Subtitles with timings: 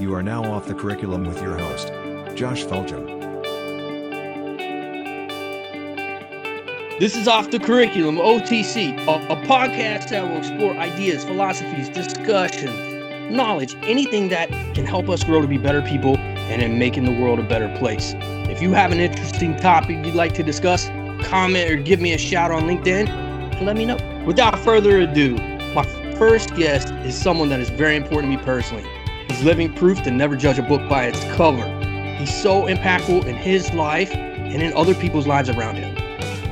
[0.00, 1.88] You are now off the curriculum with your host,
[2.34, 3.20] Josh Felgham.
[6.98, 13.30] This is Off the Curriculum, OTC, a, a podcast that will explore ideas, philosophies, discussions,
[13.30, 17.20] knowledge, anything that can help us grow to be better people and in making the
[17.20, 18.14] world a better place.
[18.48, 20.86] If you have an interesting topic you'd like to discuss,
[21.24, 23.98] comment or give me a shout on LinkedIn and let me know.
[24.24, 25.36] Without further ado,
[25.74, 25.84] my
[26.16, 28.99] first guest is someone that is very important to me personally.
[29.42, 31.66] Living proof to never judge a book by its cover.
[32.18, 35.94] He's so impactful in his life and in other people's lives around him.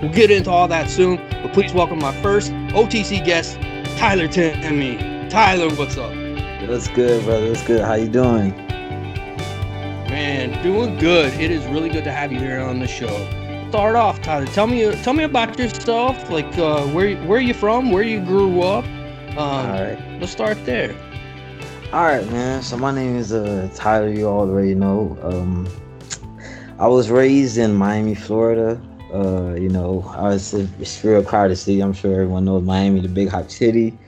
[0.01, 3.59] We'll get into all that soon, but please welcome my first OTC guest,
[3.99, 4.97] Tyler Timmy.
[5.29, 6.15] Tyler, what's up?
[6.67, 7.51] What's good, brother?
[7.51, 7.83] What's good?
[7.83, 8.57] How you doing?
[10.09, 11.35] Man, doing good.
[11.35, 13.29] It is really good to have you here on the show.
[13.69, 14.47] Start off, Tyler.
[14.47, 16.31] Tell me, tell me about yourself.
[16.31, 17.91] Like, uh, where where are you from?
[17.91, 18.87] Where you grew up?
[19.33, 19.99] Um, all right.
[20.19, 20.97] Let's start there.
[21.91, 22.63] All right, man.
[22.63, 24.11] So my name is uh, Tyler.
[24.11, 25.17] You already know.
[25.23, 25.67] Um,
[26.79, 28.79] I was raised in Miami, Florida.
[29.11, 31.81] Uh, you know, I was it's real crowded city.
[31.81, 33.99] I'm sure everyone knows Miami, the big hot city.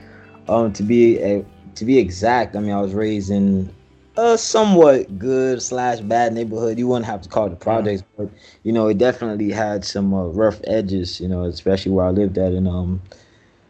[0.47, 3.73] Um, to be a, to be exact, I mean, I was raised in
[4.15, 6.77] a somewhat good slash bad neighborhood.
[6.77, 8.29] You wouldn't have to call it the projects, but
[8.61, 11.19] you know, it definitely had some uh, rough edges.
[11.19, 13.01] You know, especially where I lived at, and um,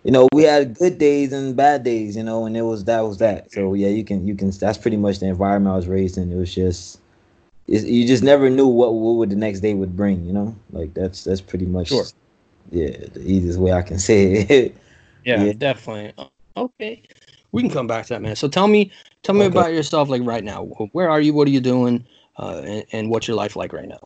[0.04, 2.16] you know, we had good days and bad days.
[2.16, 3.52] You know, and it was that was that.
[3.52, 4.52] So yeah, you can you can.
[4.52, 6.32] That's pretty much the environment I was raised in.
[6.32, 7.00] It was just
[7.68, 10.26] you just never knew what what would the next day would bring.
[10.26, 12.06] You know, like that's that's pretty much sure.
[12.72, 14.76] yeah the easiest way I can say it.
[15.26, 16.14] yeah, yeah, definitely.
[16.58, 17.04] Okay,
[17.52, 18.36] we can come back to that, man.
[18.36, 18.92] So tell me,
[19.24, 19.58] tell me okay.
[19.58, 20.64] about yourself, like right now.
[20.92, 21.34] Where are you?
[21.34, 22.06] What are you doing?
[22.38, 24.00] Uh, and, and what's your life like right now?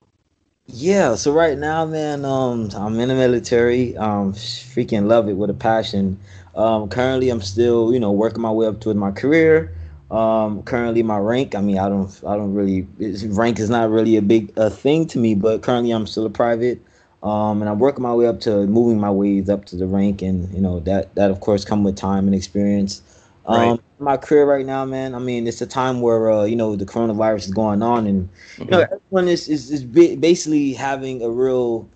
[0.67, 3.95] Yeah, so right now, man, um, I'm in the military.
[3.97, 6.19] Um, freaking love it with a passion.
[6.55, 9.75] Um, currently, I'm still, you know, working my way up towards my career.
[10.09, 12.87] Um, currently my rank, I mean, I don't, I don't really,
[13.27, 16.29] rank is not really a big a thing to me, but currently I'm still a
[16.31, 16.79] private.
[17.21, 20.21] Um, and I'm working my way up to moving my ways up to the rank,
[20.21, 23.01] and you know that that of course come with time and experience.
[23.47, 23.79] Um, right.
[23.99, 25.15] My career right now, man.
[25.15, 28.29] I mean, it's a time where uh, you know the coronavirus is going on, and
[28.57, 28.93] you know mm-hmm.
[28.93, 31.87] everyone is is, is basically having a real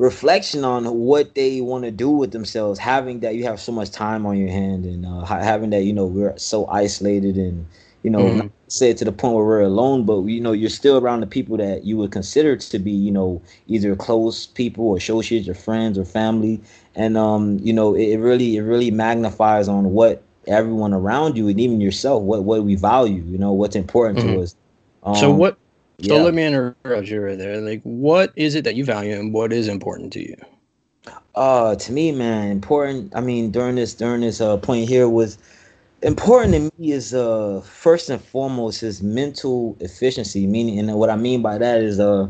[0.00, 3.90] reflection on what they want to do with themselves having that you have so much
[3.90, 7.66] time on your hand and uh, having that you know we're so isolated and
[8.02, 8.46] you know mm-hmm.
[8.68, 11.54] say to the point where we're alone but you know you're still around the people
[11.54, 15.98] that you would consider to be you know either close people or associates or friends
[15.98, 16.58] or family
[16.94, 21.48] and um you know it, it really it really magnifies on what everyone around you
[21.48, 24.34] and even yourself what what we value you know what's important mm-hmm.
[24.34, 24.56] to us
[25.02, 25.56] um, so what
[26.02, 26.22] so yeah.
[26.22, 27.60] let me interrupt you right there.
[27.60, 30.36] Like, what is it that you value and what is important to you?
[31.34, 33.14] Uh, to me, man, important.
[33.14, 35.36] I mean, during this during this uh point here was
[36.02, 40.46] important to me is uh first and foremost is mental efficiency.
[40.46, 42.28] Meaning, and what I mean by that is uh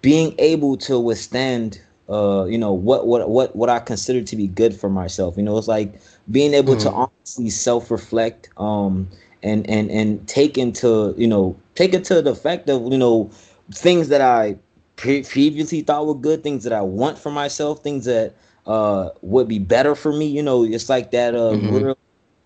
[0.00, 4.48] being able to withstand uh you know what what what what I consider to be
[4.48, 5.36] good for myself.
[5.36, 5.94] You know, it's like
[6.30, 6.88] being able mm-hmm.
[6.88, 8.48] to honestly self reflect.
[8.56, 9.08] Um
[9.42, 13.30] and and and take into you know take into the fact of you know
[13.72, 14.56] things that I
[14.96, 18.34] pre- previously thought were good, things that I want for myself, things that
[18.66, 20.26] uh would be better for me.
[20.26, 21.74] You know, it's like that uh mm-hmm.
[21.74, 21.98] real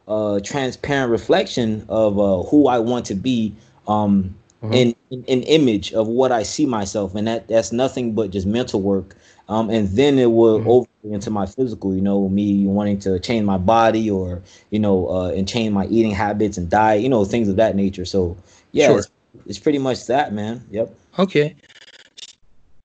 [0.08, 3.54] uh transparent reflection of uh who I want to be
[3.88, 4.72] um mm-hmm.
[4.74, 8.46] in, in an image of what I see myself, and that that's nothing but just
[8.46, 9.16] mental work.
[9.52, 10.68] Um, and then it will mm-hmm.
[10.70, 11.94] over into my physical.
[11.94, 15.86] You know, me wanting to change my body, or you know, uh, and change my
[15.88, 17.02] eating habits and diet.
[17.02, 18.06] You know, things of that nature.
[18.06, 18.34] So
[18.72, 18.98] yeah, sure.
[19.00, 19.10] it's,
[19.44, 20.64] it's pretty much that, man.
[20.70, 20.94] Yep.
[21.18, 21.54] Okay.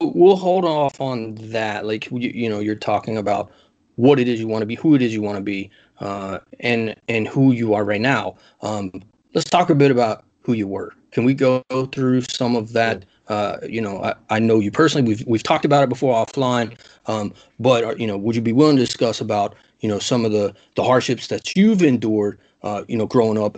[0.01, 1.85] We'll hold off on that.
[1.85, 3.49] Like you, you know, you're talking about
[3.95, 6.39] what it is you want to be, who it is you want to be, uh,
[6.59, 8.35] and and who you are right now.
[8.61, 8.91] Um,
[9.33, 10.93] let's talk a bit about who you were.
[11.11, 11.63] Can we go
[11.93, 13.05] through some of that?
[13.29, 15.07] Uh, you know, I, I know you personally.
[15.07, 16.77] We've we've talked about it before offline.
[17.07, 20.25] Um, but uh, you know, would you be willing to discuss about you know some
[20.25, 22.39] of the the hardships that you've endured?
[22.63, 23.55] Uh, you know, growing up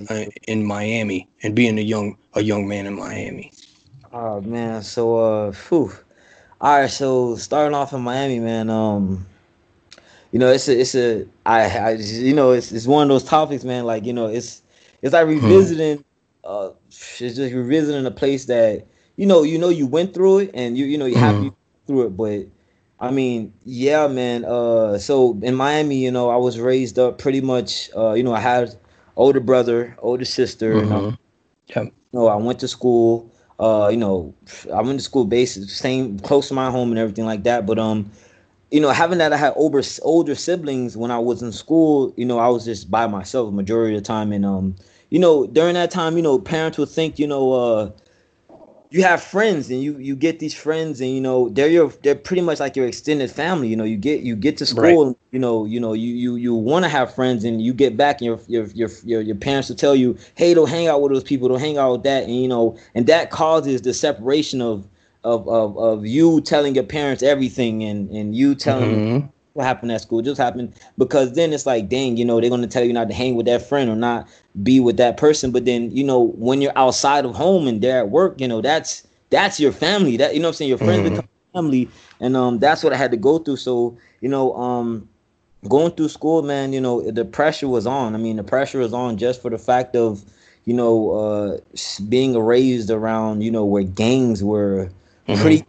[0.48, 3.52] in Miami and being a young a young man in Miami.
[4.12, 5.92] Oh man, so uh, whew.
[6.62, 6.90] all right.
[6.90, 8.70] So starting off in Miami, man.
[8.70, 9.26] Um,
[10.32, 13.24] you know, it's a, it's a, I, I, you know, it's, it's one of those
[13.24, 13.86] topics, man.
[13.86, 14.62] Like, you know, it's,
[15.02, 15.34] it's like hmm.
[15.34, 16.04] revisiting, hmm.
[16.44, 18.86] uh, it's just revisiting a place that
[19.20, 21.20] you know, you know, you went through it, and you, you know, you mm.
[21.20, 21.52] happy
[21.86, 22.16] through it.
[22.16, 22.46] But
[23.02, 24.46] I mean, yeah, man.
[24.46, 27.90] Uh, so in Miami, you know, I was raised up pretty much.
[27.94, 28.76] Uh, you know, I had
[29.18, 30.74] older brother, older sister.
[30.74, 30.84] Mm-hmm.
[30.86, 31.18] You know,
[31.68, 31.84] yeah.
[31.84, 33.30] You know, I went to school.
[33.60, 34.34] Uh, you know,
[34.74, 37.66] I went to school based same close to my home and everything like that.
[37.66, 38.10] But um,
[38.72, 42.24] you know, having that I had older older siblings when I was in school, you
[42.24, 44.76] know, I was just by myself majority of the time, and um,
[45.10, 47.92] you know, during that time, you know, parents would think, you know, uh,
[48.92, 52.16] you have friends and you you get these friends and you know they're your they're
[52.16, 55.08] pretty much like your extended family you know you get you get to school right.
[55.08, 57.96] and, you know you know you you you want to have friends and you get
[57.96, 61.02] back and your, your your your your parents will tell you hey don't hang out
[61.02, 63.94] with those people don't hang out with that and you know and that causes the
[63.94, 64.88] separation of
[65.24, 69.28] of of, of you telling your parents everything and and you telling mm-hmm
[69.60, 70.22] what happened at school.
[70.22, 73.14] Just happened because then it's like dang you know they're to tell you not to
[73.14, 74.28] hang with that friend or not
[74.64, 75.52] be with that person.
[75.52, 78.62] But then you know when you're outside of home and they're at work you know
[78.62, 80.18] that's that's your family.
[80.18, 80.70] That you know i'm saying?
[80.70, 81.16] Your friends mm-hmm.
[81.16, 81.90] become family.
[82.20, 83.58] And um that's what i had to go through.
[83.58, 85.08] So you know um
[85.68, 88.16] going through school man you know the pressure was on.
[88.16, 90.24] I mean the pressure was on just for the fact of
[90.64, 91.58] you know uh
[92.08, 94.90] being raised around you know where gangs were
[95.28, 95.42] mm-hmm.
[95.42, 95.66] pretty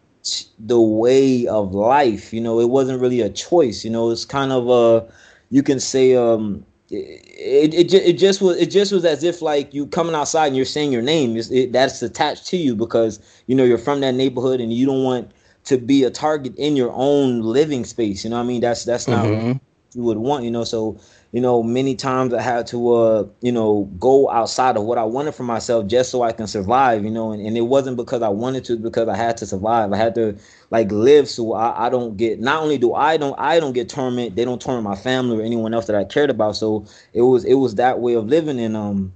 [0.59, 2.33] the way of life.
[2.33, 3.85] You know, it wasn't really a choice.
[3.85, 5.11] You know, it's kind of a
[5.51, 9.73] you can say um it, it, it just was it just was as if like
[9.73, 13.55] you coming outside and you're saying your name it, that's attached to you because you
[13.55, 15.31] know you're from that neighborhood and you don't want
[15.65, 18.85] to be a target in your own living space you know what i mean that's
[18.85, 19.53] that's not mm-hmm.
[19.95, 20.99] you would want you know so
[21.33, 25.05] you know, many times I had to, uh, you know, go outside of what I
[25.05, 28.21] wanted for myself just so I can survive, you know, and, and it wasn't because
[28.23, 29.93] I wanted to, because I had to survive.
[29.93, 30.37] I had to
[30.71, 33.89] like live so I, I don't get, not only do I don't, I don't get
[33.89, 36.57] torment, they don't torment my family or anyone else that I cared about.
[36.57, 38.59] So it was, it was that way of living.
[38.59, 39.13] And, um,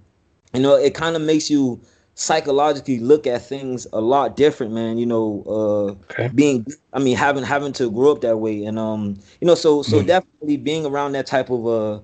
[0.52, 1.81] you know, it kind of makes you,
[2.16, 6.28] psychologically look at things a lot different man you know uh okay.
[6.34, 9.82] being i mean having having to grow up that way and um you know so
[9.82, 10.06] so mm.
[10.06, 12.00] definitely being around that type of uh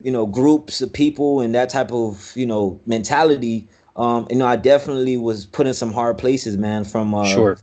[0.00, 3.66] you know groups of people and that type of you know mentality
[3.96, 7.58] um you know i definitely was put in some hard places man from uh sure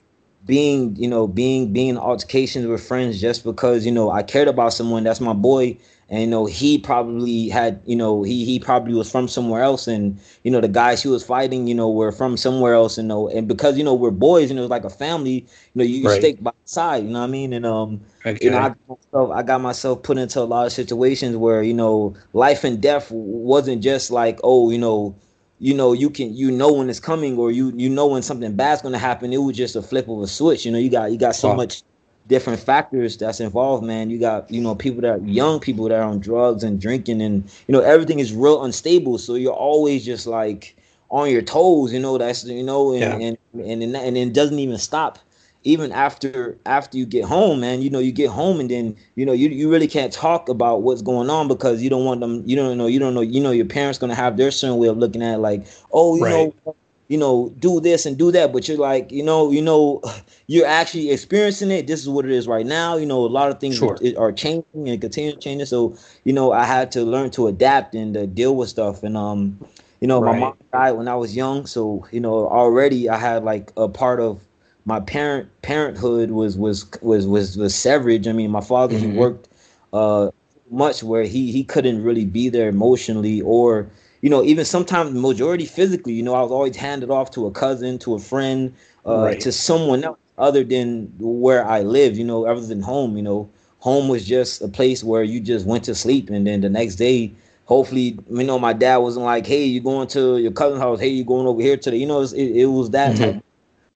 [0.45, 4.73] being you know being being altercations with friends just because you know i cared about
[4.73, 5.77] someone that's my boy
[6.09, 9.87] and you know he probably had you know he he probably was from somewhere else
[9.87, 13.05] and you know the guys he was fighting you know were from somewhere else and
[13.05, 15.45] you know and because you know we're boys you know like a family you
[15.75, 16.19] know you, you right.
[16.19, 18.37] stick by side you know what i mean and um okay.
[18.43, 21.61] you know I got, myself, I got myself put into a lot of situations where
[21.61, 25.15] you know life and death wasn't just like oh you know
[25.59, 28.55] you know you can you know when it's coming or you you know when something
[28.55, 30.89] bad's going to happen it was just a flip of a switch you know you
[30.89, 31.55] got you got so wow.
[31.55, 31.83] much
[32.29, 34.09] different factors that's involved, man.
[34.09, 37.21] You got, you know, people that are young people that are on drugs and drinking
[37.21, 39.17] and you know, everything is real unstable.
[39.17, 40.77] So you're always just like
[41.09, 43.27] on your toes, you know, that's you know, and yeah.
[43.27, 45.19] and, and and and it doesn't even stop
[45.63, 49.25] even after after you get home, man, you know, you get home and then you
[49.25, 52.43] know you, you really can't talk about what's going on because you don't want them
[52.45, 54.87] you don't know you don't know you know your parents gonna have their certain way
[54.87, 56.53] of looking at it, like oh you right.
[56.65, 56.75] know
[57.09, 60.01] you know, do this and do that, but you're like, you know, you know,
[60.47, 61.87] you're actually experiencing it.
[61.87, 62.95] This is what it is right now.
[62.95, 63.97] You know, a lot of things sure.
[64.17, 65.65] are, are, changing and continue changing.
[65.65, 69.01] So, you know, I had to learn to adapt and uh, deal with stuff.
[69.01, 69.59] And um,
[69.99, 70.33] you know, right.
[70.33, 73.89] my mom died when I was young, so you know, already I had like a
[73.89, 74.39] part of
[74.85, 78.27] my parent parenthood was was was was was severage.
[78.27, 79.11] I mean, my father mm-hmm.
[79.11, 79.49] he worked
[79.93, 80.29] uh
[80.69, 83.89] much where he he couldn't really be there emotionally or
[84.21, 87.51] you know, even sometimes majority physically, you know, I was always handed off to a
[87.51, 88.73] cousin, to a friend,
[89.05, 89.39] uh, right.
[89.39, 93.49] to someone else other than where I live, you know, other than home, you know.
[93.79, 96.95] Home was just a place where you just went to sleep and then the next
[96.95, 97.31] day,
[97.63, 101.07] hopefully, you know, my dad wasn't like, hey, you going to your cousin's house, hey,
[101.07, 101.95] you going over here today.
[101.95, 103.35] you know, it, it was that mm-hmm.
[103.35, 103.43] type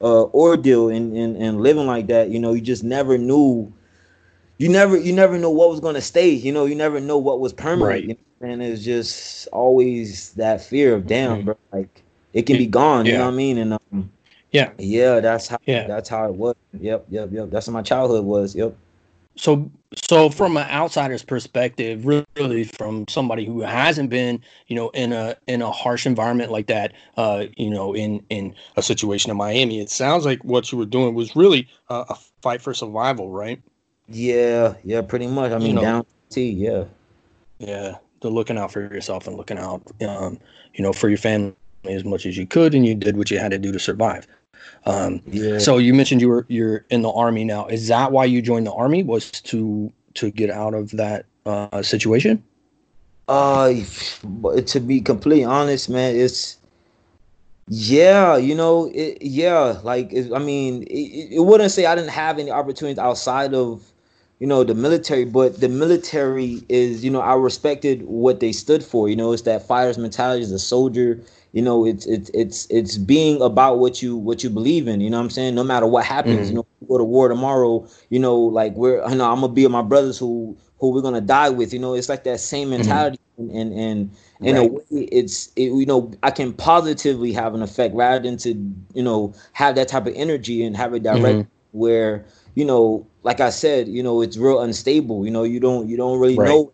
[0.01, 3.73] uh, ordeal and, and, and living like that, you know, you just never knew
[4.57, 6.29] you never you never know what was gonna stay.
[6.29, 7.89] You know, you never know what was permanent.
[7.89, 8.03] Right.
[8.03, 8.15] You know?
[8.43, 11.45] And it's just always that fear of damn, mm-hmm.
[11.45, 11.57] bro.
[11.71, 13.05] Like it can be gone.
[13.05, 13.13] Yeah.
[13.13, 13.57] You know what I mean?
[13.57, 14.11] And um,
[14.51, 15.57] yeah, yeah, that's how.
[15.65, 16.55] Yeah, that's how it was.
[16.79, 17.49] Yep, yep, yep.
[17.49, 18.55] That's what my childhood was.
[18.55, 18.75] Yep.
[19.35, 25.11] So, so from an outsider's perspective, really from somebody who hasn't been, you know, in
[25.11, 29.37] a in a harsh environment like that, uh, you know, in in a situation in
[29.37, 33.31] Miami, it sounds like what you were doing was really a, a fight for survival,
[33.31, 33.59] right?
[34.07, 35.51] Yeah, yeah, pretty much.
[35.51, 36.83] I mean, you know, down T, yeah.
[37.57, 37.95] Yeah,
[38.29, 40.39] looking out for yourself and looking out, um,
[40.73, 43.39] you know, for your family as much as you could, and you did what you
[43.39, 44.27] had to do to survive.
[44.85, 45.59] Um, yeah.
[45.59, 47.67] So you mentioned you were you're in the army now.
[47.67, 49.03] Is that why you joined the army?
[49.03, 52.43] Was to to get out of that uh, situation?
[53.27, 53.73] Uh,
[54.65, 56.57] to be completely honest, man, it's
[57.69, 62.09] yeah, you know, it, yeah, like it, I mean, it, it wouldn't say I didn't
[62.09, 63.92] have any opportunities outside of
[64.43, 68.83] you know the military but the military is you know i respected what they stood
[68.83, 71.23] for you know it's that fighter's mentality as a soldier
[71.53, 75.09] you know it's it's it's it's being about what you what you believe in you
[75.09, 76.51] know what i'm saying no matter what happens Mhm.
[76.51, 79.63] you know go to war tomorrow you know like we're you know i'm gonna be
[79.63, 82.69] with my brothers who who we're gonna die with you know it's like that same
[82.69, 87.53] mentality and and and in a way it's it, you know i can positively have
[87.55, 88.53] an effect rather than to
[88.93, 91.47] you know have that type of energy and have it direct Mhm.
[91.71, 95.87] where you know like i said you know it's real unstable you know you don't
[95.89, 96.61] you don't really Right.
[96.61, 96.71] know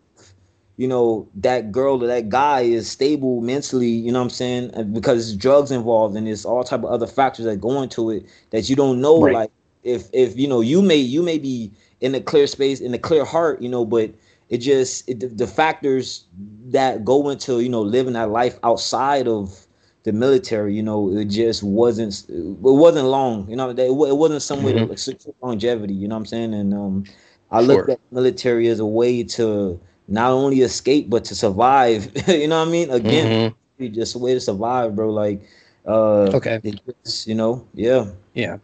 [0.76, 4.92] you know that girl or that guy is stable mentally you know what i'm saying
[4.92, 8.68] because drugs involved and it's all type of other factors that go into it that
[8.68, 9.38] you don't know Right.
[9.38, 9.50] like
[9.82, 12.98] if if you know you may you may be in a clear space in a
[12.98, 14.10] clear heart you know but
[14.48, 16.26] it just it, the factors
[16.70, 19.66] that go into you know living that life outside of
[20.04, 23.76] the military you know it just wasn't it wasn't long you know it,
[24.16, 24.88] wasn't some way to Mhm.
[24.88, 24.98] like,
[25.42, 27.04] longevity you know what i'm saying and um
[27.50, 27.88] i look Sure.
[27.88, 32.68] at military as a way to not only escape but to survive you know what
[32.68, 33.54] i mean again Mhm.
[33.92, 35.42] just a way to survive bro like
[35.86, 36.62] uh Okay.
[37.04, 38.58] just, you know yeah Yeah.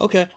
[0.00, 0.28] Okay.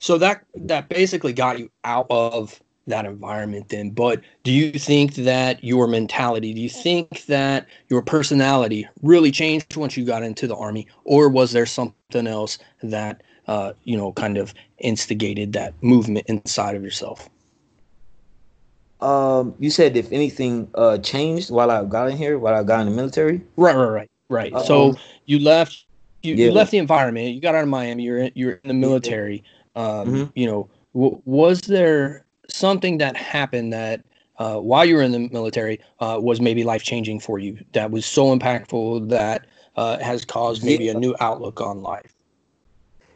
[0.00, 3.90] So that that basically got you out of that environment then.
[3.90, 9.76] But do you think that your mentality, do you think that your personality really changed
[9.76, 14.12] once you got into the army, or was there something else that uh, you know
[14.12, 17.28] kind of instigated that movement inside of yourself?
[19.00, 22.80] um you said if anything uh changed while i got in here while i got
[22.80, 24.60] in the military Right, right, right, right.
[24.60, 25.84] so Um, you left
[26.22, 28.74] you, you left the environment you got out of miami you're in, you're in the
[28.74, 29.44] military
[29.76, 30.32] um, Mhm.
[30.34, 32.25] you know w- was there
[32.56, 34.04] something that happened that
[34.38, 37.90] uh, while you were in the military uh, was maybe life changing for you that
[37.90, 39.46] was so impactful that
[39.76, 42.14] uh, has caused maybe a new outlook on life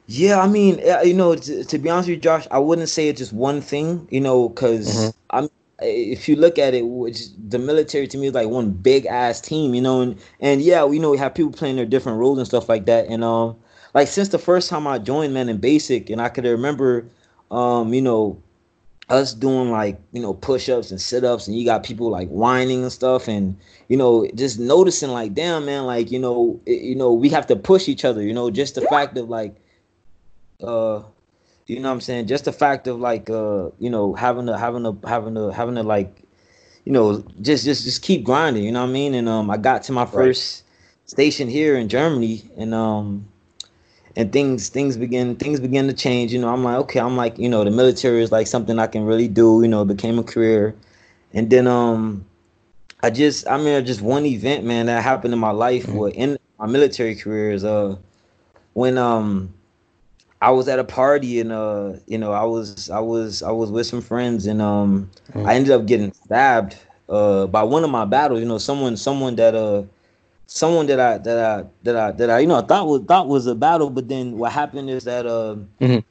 [0.07, 2.89] Yeah, I mean, uh, you know, to, to be honest with you, Josh, I wouldn't
[2.89, 5.13] say it's just one thing, you know, because Mhm.
[5.31, 5.49] I'm.
[5.83, 9.41] If you look at it, which the military to me is like one big ass
[9.41, 12.39] team, you know, and and yeah, you know, we have people playing their different roles
[12.39, 13.57] and stuff like that, and um,
[13.95, 17.07] like since the first time I joined, man, in basic, and I could remember,
[17.51, 18.43] um, you know,
[19.11, 22.93] us doing like you know push-ups and sit-ups, and you got people like whining and
[22.93, 23.57] stuff, and
[23.89, 27.47] you know, just noticing like, damn, man, like you know, it, you know, we have
[27.49, 29.57] to push each other, you know, just the fact of like
[30.63, 31.03] uh
[31.67, 32.27] you know what I'm saying?
[32.27, 35.77] Just the fact of like uh you know having to having to having to having
[35.77, 36.23] to like
[36.85, 39.15] you know just just just keep grinding you know what I mean?
[39.15, 40.65] And um I got to my first
[41.05, 43.30] station here in Germany and um
[44.17, 47.39] and things things begin things begin to change you know I'm like okay I'm like
[47.39, 50.19] you know the military is like something I can really do you know it became
[50.19, 50.75] a career
[51.33, 52.25] and then um
[53.03, 55.95] I just I mean just one event man that happened in my life Mhm.
[55.95, 57.97] what in my military career is uh
[58.75, 59.53] when um
[60.41, 63.71] I was at a party and uh you know I was I was I was
[63.71, 65.47] with some friends and um Mhm.
[65.47, 66.77] I ended up getting stabbed
[67.09, 69.83] uh by one of my battles you know someone someone that uh
[70.51, 73.47] someone that I that I that I that I you know thought was thought was
[73.47, 76.05] a battle but then what happened is that uh Mhm.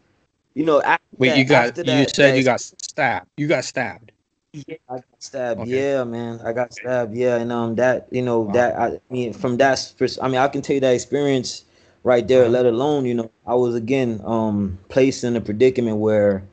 [0.55, 0.81] you know
[1.17, 4.11] wait that, you got you said that you got stabbed you got stabbed
[4.53, 5.61] yeah, I got stabbed.
[5.61, 5.85] Okay.
[5.85, 7.15] Yeah, man, I got stabbed.
[7.15, 8.53] Yeah, and um, that you know Wow.
[8.53, 11.65] that I mean from that, I mean I can tell you that experience
[12.03, 12.43] right there.
[12.43, 12.49] Uh-huh.
[12.49, 16.43] Let alone you know I was again um placed in a predicament where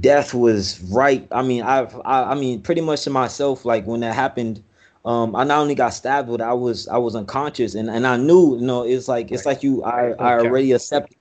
[0.00, 1.26] death was right.
[1.30, 4.62] I mean I've I, I mean pretty much to myself like when that happened.
[5.06, 8.16] Um, I not only got stabbed, but I was I was unconscious, and, and I
[8.16, 11.16] knew, you know, it's like it's like you I I already accepted.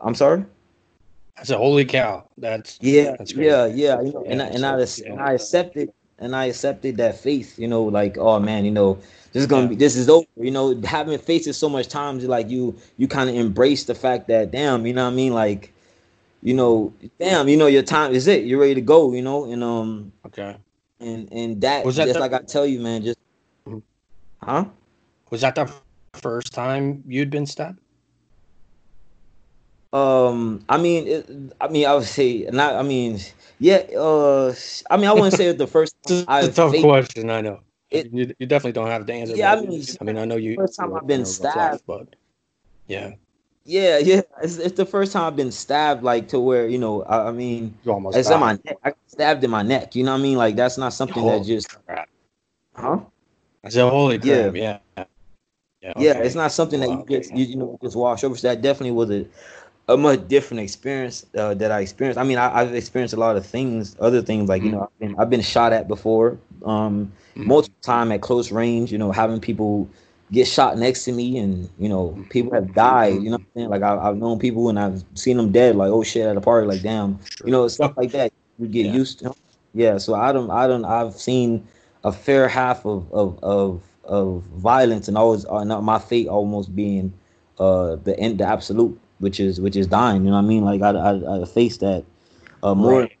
[0.00, 0.44] I'm sorry.
[1.36, 4.00] That's a holy cow that's Yeah, That's yeah, yeah.
[4.00, 5.24] You know, and I, Yeah, and I, and yeah.
[5.24, 7.58] I accepted and I accepted that faith.
[7.58, 8.94] You know, like oh man, you know,
[9.32, 10.26] this is gonna be this is over.
[10.36, 13.96] You know, having faced it so much times, like you you kind of embrace the
[13.96, 15.72] fact that damn, you know what I mean, like.
[16.40, 18.44] You know, damn, you know your time is it.
[18.44, 19.12] You're ready to go.
[19.12, 20.54] You know, and um, okay
[21.00, 23.18] and and that, Was that just the- like I tell you, man, just,
[24.42, 24.64] huh?
[25.30, 25.72] was that the
[26.14, 27.78] first time you'd been stabbed
[29.92, 32.74] Um, I mean, it, I mean, I would say not.
[32.74, 33.20] I mean,
[33.58, 33.76] yeah.
[33.96, 34.54] Uh,
[34.90, 35.94] I mean, I wouldn't say it's the first.
[36.10, 37.30] Is time a tough faced- question.
[37.30, 37.60] I know.
[37.90, 39.34] It- you, you definitely don't have to answer.
[39.34, 40.56] Yeah, I mean, I mean, I know you.
[40.56, 41.82] first time I've been stabbed.
[41.86, 42.16] but
[42.86, 43.12] yeah,
[43.68, 44.22] Yeah, yeah.
[44.42, 47.02] It's, it's the first time I've been stabbed, like to where you know.
[47.02, 48.16] I, I mean, you almost.
[48.16, 48.78] it's in my neck.
[48.82, 49.94] I stabbed in my neck.
[49.94, 50.38] You know what I mean?
[50.38, 52.08] Like that's not something that just, crap.
[52.74, 53.00] huh?
[53.62, 54.50] I said, holy Yeah.
[54.50, 54.56] crap.
[54.56, 54.78] Yeah.
[55.82, 55.92] Yeah.
[55.96, 56.24] Yeah, okay.
[56.24, 58.36] it's not something that you just you, you know just wash over.
[58.36, 59.26] So that definitely was a
[59.88, 62.18] a much different experience uh, that I experienced.
[62.18, 64.98] I mean, I, I've experienced a lot of things, other things like you know, I've
[64.98, 67.46] been I've been shot at before, um, Mhm.
[67.46, 68.90] multiple time at close range.
[68.92, 69.88] You know, having people
[70.32, 73.14] get shot next to me, and you know, people have died.
[73.22, 75.76] You know, what I'm saying like I, I've known people and I've seen them dead.
[75.76, 78.32] Like oh shit, at a party, like damn, you know, stuff like that.
[78.58, 78.92] you get Yeah.
[78.92, 79.34] used to.
[79.74, 81.66] Yeah, so I don't, I don't, I've seen
[82.04, 87.12] a fair half of of of, of violence, and always uh, my fate almost being
[87.58, 90.24] uh the end, the absolute, which is which is dying.
[90.24, 90.64] You know what I mean?
[90.64, 92.04] Like I I, I faced that
[92.62, 93.12] uh more, Right.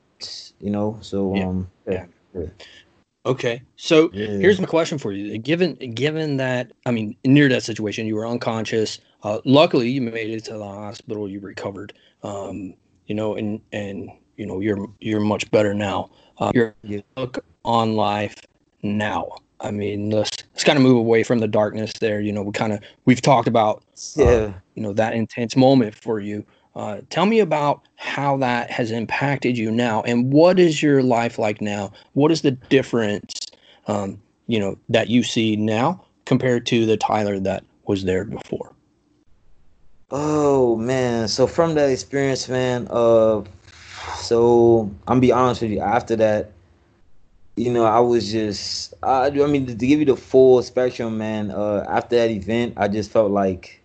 [0.60, 0.98] you know.
[1.02, 2.06] So Yeah, um, yeah.
[3.28, 3.62] Okay.
[3.76, 4.26] So Yeah.
[4.26, 5.36] here's my question for you.
[5.38, 8.98] Given given that I mean near that situation, you were unconscious.
[9.22, 11.28] Uh, luckily, you made it to the hospital.
[11.28, 11.92] You recovered.
[12.22, 12.74] Um,
[13.06, 16.10] you know, and and you know you're you're much better now.
[16.38, 17.00] Uh, your Yeah.
[17.16, 18.34] look on life
[18.82, 19.28] now.
[19.60, 22.20] I mean, let's let's kind of move away from the darkness there.
[22.20, 23.84] You know, we kind of we've talked about
[24.16, 24.54] yeah.
[24.74, 26.46] you know that intense moment for you
[26.78, 31.36] uh, tell me about how that has impacted you now and what is your life
[31.36, 31.92] like now?
[32.12, 33.34] What is the difference
[33.88, 38.72] um, you know that you see now compared to the tyler that was there before?
[40.10, 43.42] Oh man, so from that experience, man, uh
[44.18, 46.52] so I'm be honest with you, after that,
[47.56, 51.50] you know, I was just I I mean to give you the full spectrum, man,
[51.50, 53.77] uh after that event, I just felt like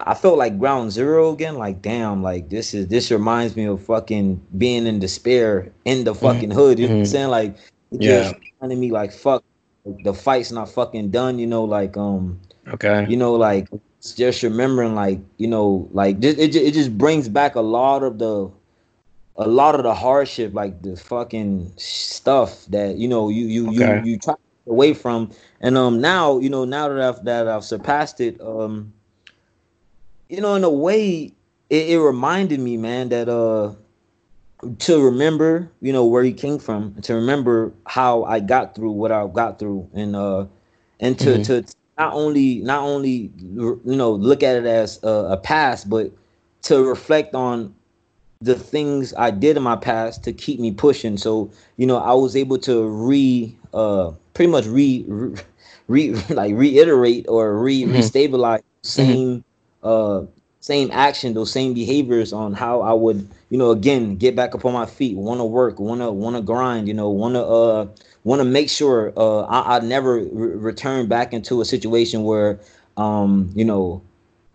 [0.00, 3.82] I felt like ground zero again, like damn, like this is this reminds me of
[3.84, 6.78] fucking being in despair in the fucking hood.
[6.78, 7.06] You know what I'm Mhm.
[7.06, 7.28] saying?
[7.30, 7.56] Like
[7.90, 8.02] it Yeah.
[8.02, 9.42] just reminded me like fuck
[9.84, 14.42] the fight's not fucking done, you know, like um okay you know like it's just
[14.42, 18.50] remembering like you know like it, it, it just brings back a lot of the
[19.36, 23.94] a lot of the hardship like the fucking stuff that you know you you Okay.
[23.94, 27.24] you you try to get away from and um now you know now that I've
[27.24, 28.92] that I've surpassed it um
[30.28, 31.32] you know in a way
[31.70, 33.72] it, it reminded me man that uh
[34.78, 39.12] to remember you know where he came from to remember how I got through what
[39.12, 40.46] I got through and uh
[41.00, 41.44] and to Mhm.
[41.46, 41.64] to
[41.98, 46.10] not only not only you know look at it as a, a past but
[46.62, 47.74] to reflect on
[48.40, 52.12] the things I did in my past to keep me pushing so you know I
[52.14, 55.36] was able to re uh pretty much re, re,
[55.88, 57.92] re like reiterate or re Mhm.
[57.92, 59.44] restabilize same
[59.86, 60.26] uh
[60.60, 64.64] same action those same behaviors on how I would you know again get back up
[64.64, 67.44] on my feet want to work want to want to grind you know want to
[67.44, 67.86] uh
[68.24, 72.60] want to make sure uh I, I never re- return back into a situation where
[72.96, 74.02] um you know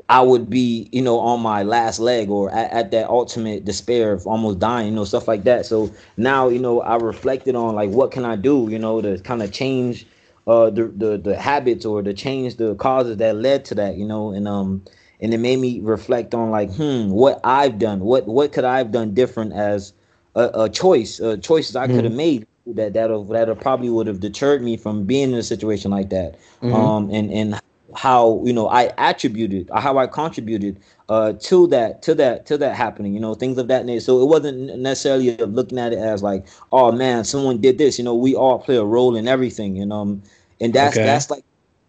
[0.10, 4.12] I would be, you know, on my last leg or at, at that ultimate despair
[4.12, 5.66] of almost dying, you know, stuff like that.
[5.66, 9.18] So now, you know, I reflected on like what can I do, you know, to
[9.20, 10.06] kind of change
[10.48, 14.06] uh the, the the habits or to change the causes that led to that, you
[14.06, 14.84] know, and um
[15.22, 18.78] and it made me reflect on like, hmm, what I've done, what what could I
[18.80, 19.94] have done different as
[20.36, 24.20] a, a choice, uh, choices I could have made that that that probably would have
[24.20, 26.94] deterred me from being in a situation like that Mhm.
[26.94, 27.60] um and and
[27.96, 30.80] how you know I attributed how I contributed
[31.10, 34.22] uh to that to that to that happening you know things of that nature so
[34.22, 38.16] it wasn't necessarily looking at it as like oh man someone did this you know
[38.16, 40.22] we all play a role in everything and um
[40.62, 41.00] and that's Okay.
[41.00, 41.44] that's like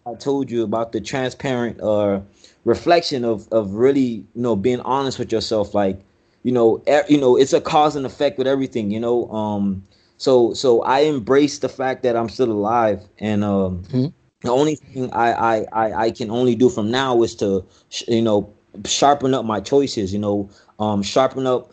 [0.07, 2.21] I told you about the transparent uh
[2.65, 4.01] reflection of of really
[4.35, 6.01] you know being honest with yourself like
[6.43, 9.85] you know e- you know it's a cause and effect with everything you know um
[10.17, 14.13] so so I embrace the fact that I'm still alive and um Mhm.
[14.43, 18.05] the only thing I, I I I can only do from now is to sh-
[18.09, 18.53] you know
[18.87, 20.49] sharpen up my choices you know
[20.79, 21.73] um sharpen up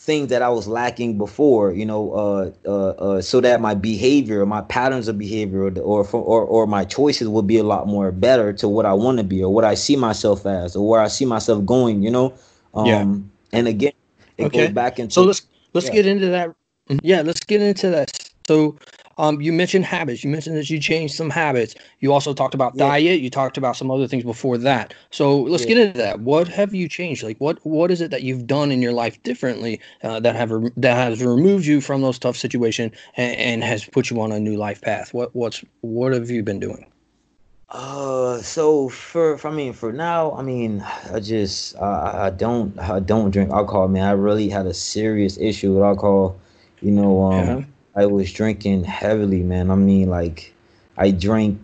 [0.00, 4.46] things that I was lacking before you know uh uh, uh so that my behavior
[4.46, 8.52] my patterns of behavior or or, or my choices will be a lot more better
[8.54, 11.08] to what I want to be or what I see myself as or where I
[11.08, 12.32] see myself going you know
[12.74, 13.58] um Yeah.
[13.58, 13.92] and again
[14.38, 14.66] it Okay.
[14.66, 15.42] goes back into So let's
[15.74, 15.92] let's Yeah.
[15.92, 16.54] get into that.
[17.02, 18.10] Yeah, let's get into that.
[18.48, 18.76] So,
[19.20, 20.24] um, you mentioned habits.
[20.24, 21.74] You mentioned that you changed some habits.
[22.00, 22.88] You also talked about Yeah.
[22.88, 23.20] diet.
[23.20, 24.94] You talked about some other things before that.
[25.10, 25.68] So let's Yeah.
[25.68, 26.20] get into that.
[26.20, 27.22] What have you changed?
[27.22, 30.50] Like, what what is it that you've done in your life differently uh, that have
[30.76, 34.40] that has removed you from those tough situations and, and has put you on a
[34.40, 35.12] new life path?
[35.14, 36.86] What what's what have you been doing?
[37.68, 42.78] Uh, so for, for I mean for now, I mean I just I, I don't
[42.78, 44.04] I don't drink alcohol, man.
[44.04, 46.36] I really had a serious issue with alcohol.
[46.80, 47.64] You know, um, Yeah.
[47.94, 49.70] I was drinking heavily, man.
[49.70, 50.54] I mean, like
[50.96, 51.58] I drank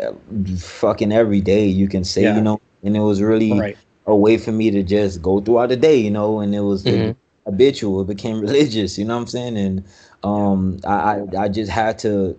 [0.00, 0.12] uh,
[0.58, 1.66] fucking every day.
[1.66, 2.30] You can say, Yeah.
[2.30, 3.78] you know, and it was really Right.
[4.06, 6.86] a way for me to just go throughout the day, you know, and it was
[6.86, 7.16] it Mhm.
[7.46, 8.02] habitual.
[8.02, 9.56] It became religious, you know what I'm saying?
[9.56, 9.84] And
[10.22, 12.38] um, I, I just had to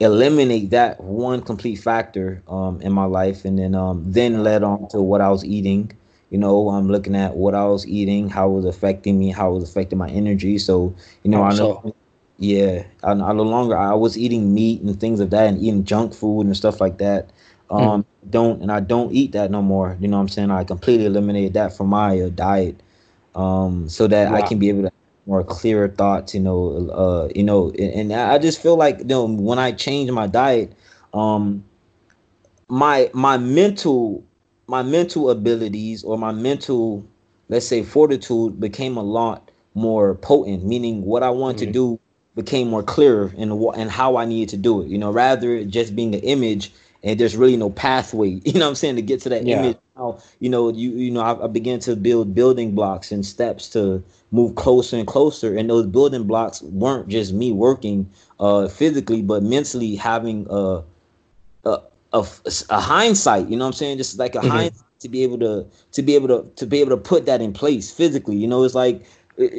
[0.00, 4.88] eliminate that one complete factor um in my life, and then um then led on
[4.88, 5.92] to what I was eating.
[6.30, 9.50] You know, I'm looking at what I was eating, how it was affecting me, how
[9.50, 10.58] it was affecting my energy.
[10.58, 11.84] So you know, Oh, I know.
[12.42, 15.84] Yeah, I, I no longer I was eating meat and things of that, and eating
[15.84, 17.30] junk food and stuff like that.
[17.70, 19.96] Um, don't and I don't eat that no more.
[20.00, 20.50] You know what I'm saying?
[20.50, 22.82] I completely eliminated that from my uh, diet,
[23.36, 24.90] um, so that I can be able to
[25.24, 26.34] more clearer thoughts.
[26.34, 29.70] You know, uh, you know, and, and I just feel like you know when I
[29.70, 30.72] change my diet,
[31.14, 31.62] um,
[32.68, 34.24] my my mental
[34.66, 37.06] my mental abilities or my mental
[37.50, 41.66] let's say fortitude became a lot more potent meaning what i want mm-hmm.
[41.66, 42.00] to do
[42.34, 45.64] became more clear in what and how i needed to do it you know rather
[45.64, 49.02] just being an image and there's really no pathway you know what i'm saying to
[49.02, 49.58] get to that yeah.
[49.60, 49.76] image.
[49.96, 53.68] How you know you you know I, I began to build building blocks and steps
[53.70, 55.56] to move closer and closer.
[55.56, 58.08] And those building blocks weren't just me working
[58.40, 60.82] uh physically but mentally having a
[61.64, 61.78] a,
[62.14, 62.26] a,
[62.70, 63.98] a hindsight you know what i'm saying?
[63.98, 64.48] Just like a mm-hmm.
[64.48, 67.42] hindsight to be able to to be able to to be able to put that
[67.42, 68.64] in place physically you know?
[68.64, 69.04] It's like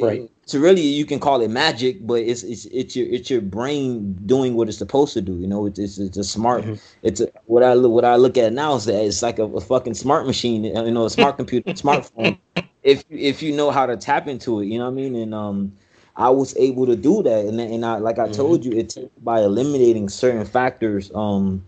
[0.02, 3.40] right so really you can call it magic but it's it's it's your it's your
[3.40, 6.74] brain doing what it's supposed to do you know it's it's, it's a smart mm-hmm.
[7.02, 9.44] it's a, what i look what i look at now is that it's like a,
[9.44, 12.38] a fucking smart machine you know a smart computer smartphone
[12.82, 15.34] if if you know how to tap into it you know what i mean and
[15.34, 15.72] um
[16.16, 18.72] I was able to do that, and and I like I told mm-hmm.
[18.72, 21.10] you, it's by eliminating certain factors.
[21.12, 21.64] Um,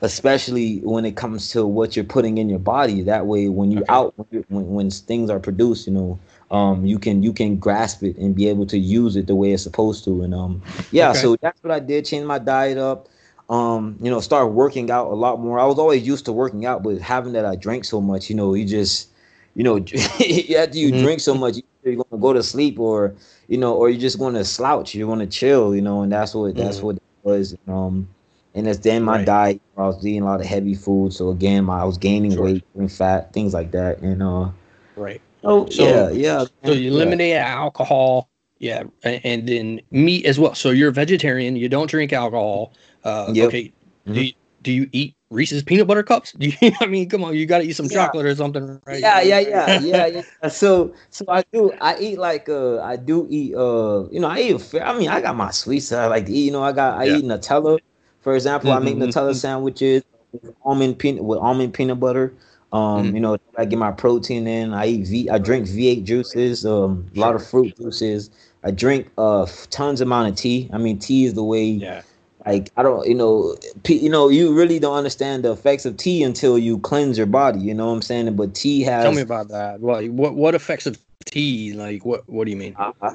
[0.00, 3.02] especially when it comes to what you're putting in your body.
[3.02, 3.92] That way, when you're okay.
[3.92, 6.18] out, when, when, when things are produced, you know,
[6.50, 9.52] um, you can you can grasp it and be able to use it the way
[9.52, 10.22] it's supposed to.
[10.22, 11.18] And um, yeah, okay.
[11.18, 12.06] so that's what I did.
[12.06, 13.08] Change my diet up.
[13.50, 15.58] Um, you know, start working out a lot more.
[15.58, 18.36] I was always used to working out, but having that I drank so much, you
[18.36, 19.08] know, you just,
[19.54, 21.02] you know, after you mm-hmm.
[21.02, 23.14] drink so much, you're gonna go to sleep, or
[23.46, 24.94] you know, or you're just gonna slouch.
[24.94, 26.86] You're gonna chill, you know, and that's what that's mm-hmm.
[26.86, 27.56] what it was.
[27.66, 28.08] Um,
[28.54, 29.26] and it's then my right.
[29.26, 29.60] diet.
[29.76, 32.44] I was eating a lot of heavy food, so again, my, I was gaining sure.
[32.44, 34.50] weight, gaining fat, things like that, and uh,
[34.96, 35.22] right.
[35.44, 36.44] Oh so, yeah, yeah.
[36.64, 37.46] So you eliminate yeah.
[37.46, 40.54] alcohol, yeah, and, and, then meat as well.
[40.54, 41.56] So you're a vegetarian.
[41.56, 42.72] You don't drink alcohol.
[43.04, 43.48] Uh, yep.
[43.48, 43.64] Okay.
[43.64, 44.12] Mm-hmm.
[44.14, 46.32] Do you, do you eat Reese's peanut butter cups?
[46.38, 46.72] Do you?
[46.80, 48.06] I mean, come on, you got to eat some yeah.
[48.06, 49.00] chocolate or something, right?
[49.00, 50.48] Yeah, yeah, yeah, yeah, yeah.
[50.48, 51.72] So, so I do.
[51.80, 54.60] I eat like uh, I do eat uh, you know, I eat.
[54.60, 56.46] Fair, I mean, I got my sweets I like to eat.
[56.46, 57.16] You know, I got I yeah.
[57.18, 57.78] eat Nutella.
[58.20, 58.82] For example, mm-hmm.
[58.82, 59.38] I make mm-hmm, Nutella mm-hmm.
[59.38, 62.32] sandwiches with almond peanut with almond peanut butter.
[62.72, 63.14] Um, mm-hmm.
[63.14, 64.74] you know, I get my protein in.
[64.74, 65.30] I eat V.
[65.30, 66.66] I drink V8 juices.
[66.66, 68.30] Um, a lot of fruit juices.
[68.64, 70.68] I drink uh tons amount of tea.
[70.72, 71.64] I mean, tea is the way.
[71.64, 72.02] Yeah.
[72.44, 75.96] Like I don't, you know, p- you know, you really don't understand the effects of
[75.96, 77.60] tea until you cleanse your body.
[77.60, 78.34] You know what I'm saying?
[78.36, 79.04] But tea has.
[79.04, 79.80] Tell me about that.
[79.80, 81.72] What what what effects of tea?
[81.72, 82.74] Like what what do you mean?
[82.78, 83.14] I, I,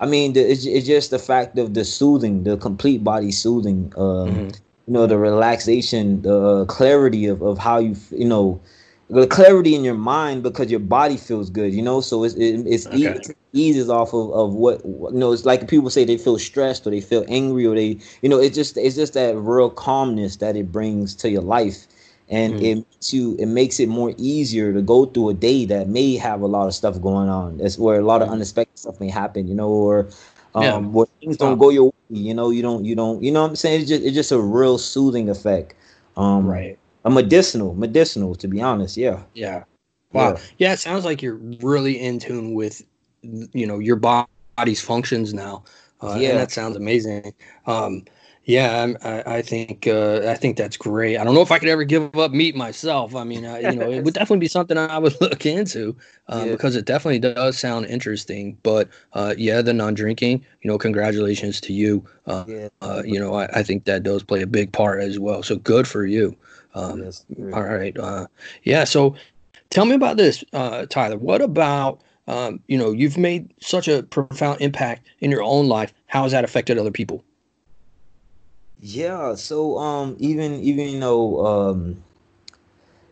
[0.00, 3.92] I mean, the, it's, it's just the fact of the soothing, the complete body soothing.
[3.96, 4.48] Um, mm-hmm.
[4.86, 8.60] You know, the relaxation, the clarity of, of how you, you know,
[9.08, 11.72] the clarity in your mind because your body feels good.
[11.72, 13.04] You know, so it's it, it's okay.
[13.04, 15.32] it eases off of, of what you know.
[15.32, 18.38] It's like people say they feel stressed or they feel angry or they, you know,
[18.38, 21.86] it's just it's just that real calmness that it brings to your life
[22.32, 22.62] and mm.
[22.62, 26.16] it makes you it makes it more easier to go through a day that may
[26.16, 27.58] have a lot of stuff going on.
[27.58, 28.32] That's where a lot of mm.
[28.32, 30.08] unexpected stuff may happen, you know, or
[30.54, 30.76] um, yeah.
[30.78, 33.50] where things don't go your way, you know, you don't you don't you know what
[33.50, 33.82] I'm saying?
[33.82, 35.74] It's just it's just a real soothing effect.
[36.16, 36.78] Um right.
[37.04, 39.22] A medicinal, medicinal to be honest, yeah.
[39.34, 39.64] Yeah.
[40.12, 40.32] Wow.
[40.32, 40.40] Yeah.
[40.58, 42.82] yeah, it sounds like you're really in tune with
[43.22, 45.64] you know your body's functions now.
[46.00, 47.32] Uh, yeah, that sounds amazing.
[47.66, 48.04] Um,
[48.44, 51.16] yeah, I, I think uh, I think that's great.
[51.16, 53.14] I don't know if I could ever give up meat myself.
[53.14, 56.46] I mean, I, you know, it would definitely be something I would look into um,
[56.46, 56.52] yeah.
[56.52, 58.58] because it definitely does sound interesting.
[58.64, 62.04] But uh, yeah, the non-drinking, you know, congratulations to you.
[62.26, 62.68] Uh, yeah.
[62.80, 65.42] Uh, you know, I, I, think that does play a big part as well.
[65.42, 66.36] So good for you.
[66.74, 67.96] Um, yes, all right.
[67.96, 68.26] Uh,
[68.64, 68.84] yeah.
[68.84, 69.14] So
[69.70, 71.16] tell me about this, uh, Tyler.
[71.16, 75.92] What about um, you know, you've made such a profound impact in your own life.
[76.06, 77.24] How has that affected other people?
[78.82, 82.04] Yeah, so um even even you know um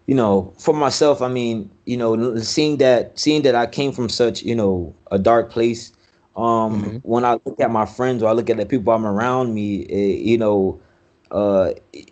[0.06, 4.08] you know for myself I mean you know seeing that seeing that I came from
[4.08, 5.92] such you know a dark place
[6.36, 6.96] um mm-hmm.
[7.02, 9.76] when I look at my friends or I look at the people I'm around me
[9.82, 10.80] it, you know
[11.30, 12.10] uh it,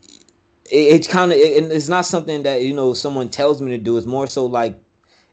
[0.71, 3.97] it's kind of it, it's not something that you know someone tells me to do
[3.99, 4.79] it's more so like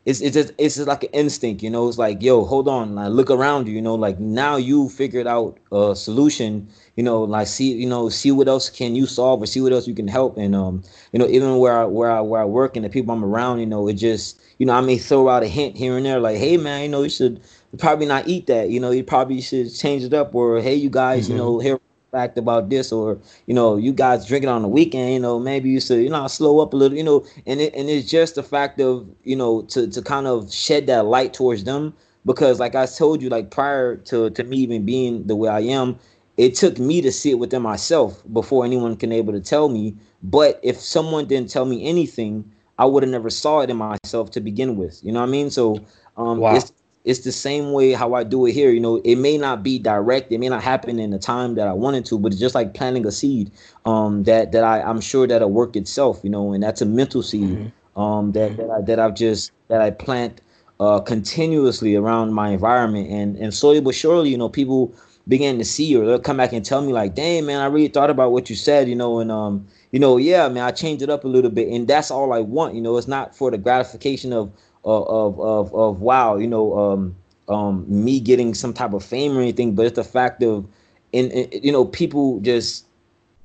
[0.06, 1.88] it's it's just it's just like an instinct, you know.
[1.88, 5.26] It's like, yo, hold on, like look around you, you know, like now you figured
[5.26, 9.42] out a solution, you know, like see, you know, see what else can you solve
[9.42, 10.38] or see what else you can help.
[10.38, 13.14] And um, you know, even where I where I where I work and the people
[13.14, 15.98] I'm around, you know, it just, you know, I may throw out a hint here
[15.98, 17.42] and there, like, hey man, you know, you should
[17.80, 20.90] probably not eat that, you know, you probably should change it up, or hey, you
[20.90, 21.32] guys, mm-hmm.
[21.32, 21.80] you know, here
[22.16, 25.70] fact about this or you know you guys drinking on the weekend you know maybe
[25.70, 28.36] you should you know slow up a little you know and it, and it's just
[28.36, 31.94] the fact of you know to to kind of shed that light towards them.
[32.26, 35.60] Because like I told you like prior to to me even being the way I
[35.60, 36.00] am
[36.38, 39.96] it took me to see it within myself before anyone can able to tell me.
[40.24, 42.50] But if someone didn't tell me anything
[42.80, 45.00] I would have never saw it in myself to begin with.
[45.04, 45.50] You know what I mean?
[45.50, 45.82] So
[46.18, 46.56] um wow.
[46.56, 46.72] it's
[47.06, 48.72] it's the same way how I do it here.
[48.72, 51.68] You know, it may not be direct, it may not happen in the time that
[51.68, 53.52] I wanted to, but it's just like planting a seed
[53.86, 56.20] um, that that I I'm sure that'll work itself.
[56.24, 58.02] You know, and that's a mental seed mm-hmm.
[58.02, 60.42] um, that that I, that I've just that I plant
[60.80, 64.94] uh, continuously around my environment, and and slowly but surely, you know, people
[65.28, 67.88] begin to see or they'll come back and tell me like, "Damn, man, I really
[67.88, 71.04] thought about what you said," you know, and um, you know, yeah, man, I changed
[71.04, 72.74] it up a little bit, and that's all I want.
[72.74, 74.52] You know, it's not for the gratification of
[74.86, 77.16] of of of, wow, you know, um,
[77.50, 80.68] um, me getting some type of fame or anything, but it's the fact of,
[81.14, 82.86] and you know, people just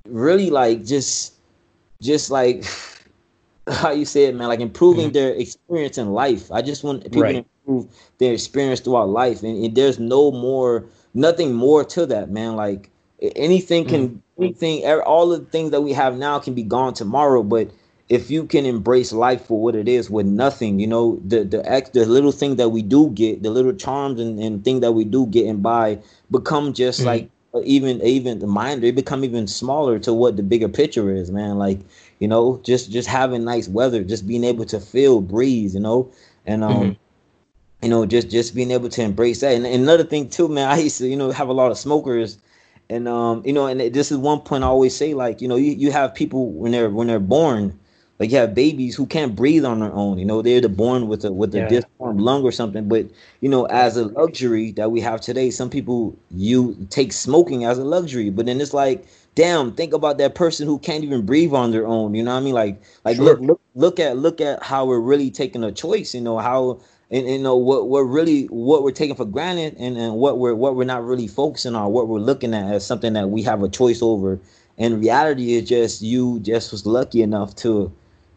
[0.07, 1.35] really like just
[2.03, 2.65] just like
[3.71, 5.15] how you say it, man, like improving mm-hmm.
[5.15, 6.51] their experience in life.
[6.53, 7.33] I just want people right.
[7.33, 12.31] to improve their experience throughout life, and, and, there's no more, nothing more to that,
[12.31, 12.57] man.
[12.57, 12.91] Like
[13.37, 14.43] anything can, mm-hmm.
[14.43, 17.71] anything, all the things that we have now can be gone tomorrow, but
[18.11, 21.65] if you can embrace life for what it is with nothing, you know, the the
[21.67, 24.93] act the little thing that we do get, the little charms and, and thing that
[24.93, 25.97] we do get and buy
[26.31, 27.07] become just mm-hmm.
[27.07, 27.31] like
[27.65, 31.57] even even the mind they become even smaller to what the bigger picture is, man.
[31.57, 31.79] Like,
[32.19, 36.11] you know, just just having nice weather, just being able to feel breeze, you know,
[36.45, 37.85] and um mm-hmm.
[37.85, 39.55] you know, just just being able to embrace that.
[39.55, 41.79] And, and another thing too, man, I used to, you know, have a lot of
[41.79, 42.39] smokers
[42.91, 45.55] and um, you know, and this is one point I always say, like, you know,
[45.55, 47.79] you, you have people when they're when they're born,
[48.21, 50.19] like you have babies who can't breathe on their own.
[50.19, 51.69] You know, they're born with a with a yeah.
[51.69, 52.87] disformed lung or something.
[52.87, 53.07] But
[53.41, 57.79] you know, as a luxury that we have today, some people you take smoking as
[57.79, 58.29] a luxury.
[58.29, 61.87] But then it's like, damn, think about that person who can't even breathe on their
[61.87, 62.15] own.
[62.15, 62.55] You know what I mean?
[62.55, 63.25] Like, like sure.
[63.25, 66.15] look, look, look at look at how we're really taking a choice.
[66.15, 66.81] You know how.
[67.13, 70.39] And, and you know what we're really what we're taking for granted and, and what
[70.39, 73.43] we're what we're not really focusing on what we're looking at as something that we
[73.43, 74.39] have a choice over
[74.79, 77.93] and reality is just you just was lucky enough to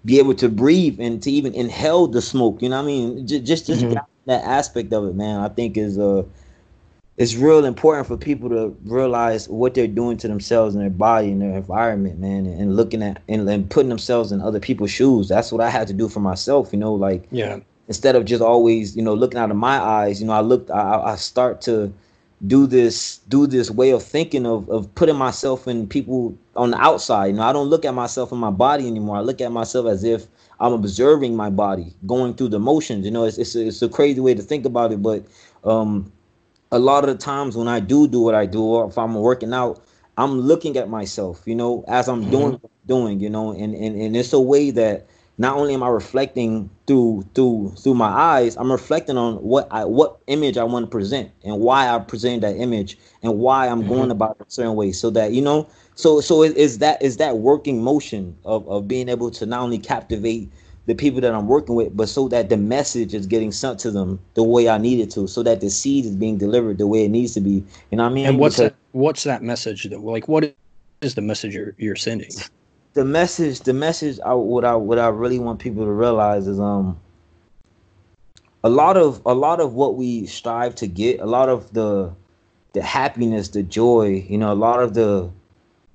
[0.05, 2.61] be able to breathe and to even inhale the smoke.
[2.61, 3.27] You know what I mean?
[3.27, 3.97] Just just, just mm-hmm.
[4.25, 5.39] that aspect of it, man.
[5.39, 6.23] I think is uh
[7.17, 11.31] it's real important for people to realize what they're doing to themselves and their body
[11.31, 14.91] and their environment, man, and, and looking at and, and putting themselves in other people's
[14.91, 15.27] shoes.
[15.27, 17.59] That's what I had to do for myself, you know, like yeah.
[17.89, 20.71] Instead of just always, you know, looking out of my eyes, you know, I looked,
[20.71, 21.93] I, I start to
[22.45, 26.77] do this do this way of thinking of of putting myself in people on the
[26.77, 27.27] outside.
[27.27, 29.17] You know, I don't look at myself in my body anymore.
[29.17, 30.27] I look at myself as if
[30.59, 33.05] I'm observing my body, going through the motions.
[33.05, 35.25] You know, it's it's a, it's a crazy way to think about it, but
[35.63, 36.11] um,
[36.71, 39.15] a lot of the times when I do do what I do, or if I'm
[39.15, 39.83] working out,
[40.17, 41.41] I'm looking at myself.
[41.45, 42.31] You know, as I'm mm-hmm.
[42.31, 43.19] doing doing.
[43.19, 47.25] You know, and and and it's a way that not only am I reflecting through
[47.33, 51.31] through through my eyes, I'm reflecting on what I what image I want to present
[51.43, 53.89] and why I present that image and why I'm mm-hmm.
[53.89, 54.91] going about it a certain way.
[54.91, 59.09] So that you know, so so is that is that working motion of of being
[59.09, 60.51] able to not only captivate
[60.85, 63.91] the people that I'm working with, but so that the message is getting sent to
[63.91, 66.87] them the way I need it to, so that the seed is being delivered the
[66.87, 67.63] way it needs to be.
[67.89, 68.25] You know what I mean?
[68.27, 68.75] And what's because, that?
[68.91, 69.85] What's that message?
[69.85, 70.53] That like what
[71.01, 72.29] is the message you're, you're sending?
[72.93, 76.59] The message the message I what I what I really want people to realize is
[76.59, 76.99] um
[78.63, 82.13] a lot of a lot of what we strive to get, a lot of the
[82.73, 85.29] the happiness, the joy, you know, a lot of the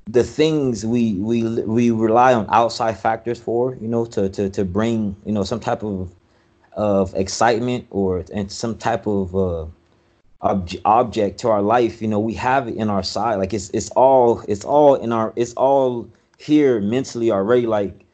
[0.07, 4.65] the things we we we rely on outside factors for, you know, to to to
[4.65, 6.15] bring, you know, some type of
[6.73, 9.67] of excitement or and some type of uh
[10.43, 13.37] ob- object to our life, you know, we have it in our side.
[13.37, 16.09] Like it's it's all it's all in our it's all
[16.39, 18.05] here mentally already like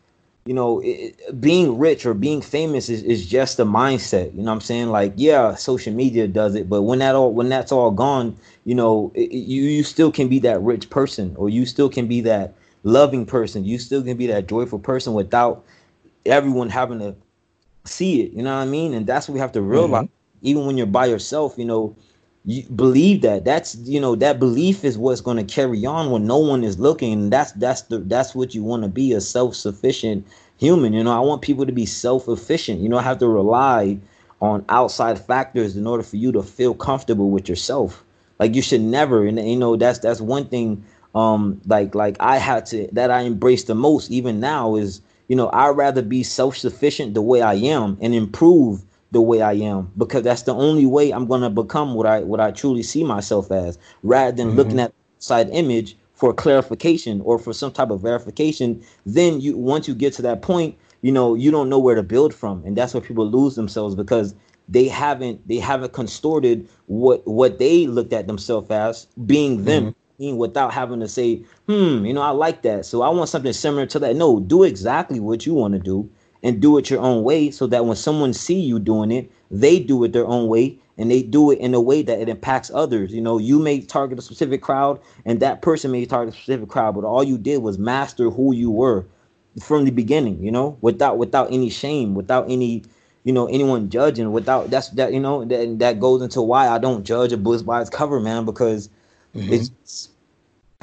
[0.46, 4.46] you know it, being rich or being famous is, is just a mindset you know
[4.46, 4.88] what i'm saying?
[4.88, 8.74] Like yeah social media does it but when that all when that's all gone you
[8.74, 12.22] know it, you you still can be that rich person or you still can be
[12.22, 13.64] that loving person.
[13.64, 15.64] You still can be that joyful person without
[16.26, 17.14] everyone having to
[17.84, 18.94] see it you know what i mean?
[18.94, 20.04] And that's what we have to realize.
[20.04, 20.46] Mm-hmm.
[20.48, 21.94] even when you're by yourself you know
[22.44, 23.44] you believe that.
[23.44, 26.78] That's you know that belief is what's going to carry on when no one is
[26.78, 27.30] looking.
[27.30, 30.26] That's that's the that's what you want to be a self-sufficient
[30.59, 30.92] human.
[30.92, 32.80] You know i want people to be self-efficient.
[32.80, 33.98] You don't have to rely
[34.40, 38.04] on outside factors in order for you to feel comfortable with yourself.
[38.38, 42.37] Like you should never and you know that's that's one thing um like like i
[42.38, 46.24] had to that i embrace the most even now is you know i'd rather be
[46.24, 48.83] self-sufficient the way i am and improve
[49.14, 52.40] the way I am because that's the only way I'm gonna become what I what
[52.40, 54.57] I truly see myself as, rather than mm-hmm.
[54.57, 58.85] looking at side image for clarification or for some type of verification.
[59.07, 62.03] Then you once you get to that point, you know you don't know where to
[62.03, 64.35] build from, and that's where people lose themselves because
[64.68, 69.87] they haven't they haven't contorted what what they looked at themselves as being them.
[69.87, 70.00] Mm-hmm.
[70.37, 72.87] Without having to say, hmm, you know, I like that.
[72.87, 74.14] So I want something similar to that.
[74.14, 76.09] No, do exactly what you want to do
[76.44, 79.80] and do it your own way so that when someone see you doing it they
[79.80, 82.70] do it their own way and they do it in a way that it impacts
[82.72, 86.37] others you know you may target a specific crowd and that person may target a
[86.37, 89.04] specific crowd but all you did was master who you were
[89.61, 92.85] from the beginning you know without without any shame without any
[93.24, 96.78] you know anyone judging without that's that you know that that goes into why I
[96.78, 98.88] don't judge a book by its cover man because
[99.35, 99.52] mm-hmm.
[99.52, 100.11] it's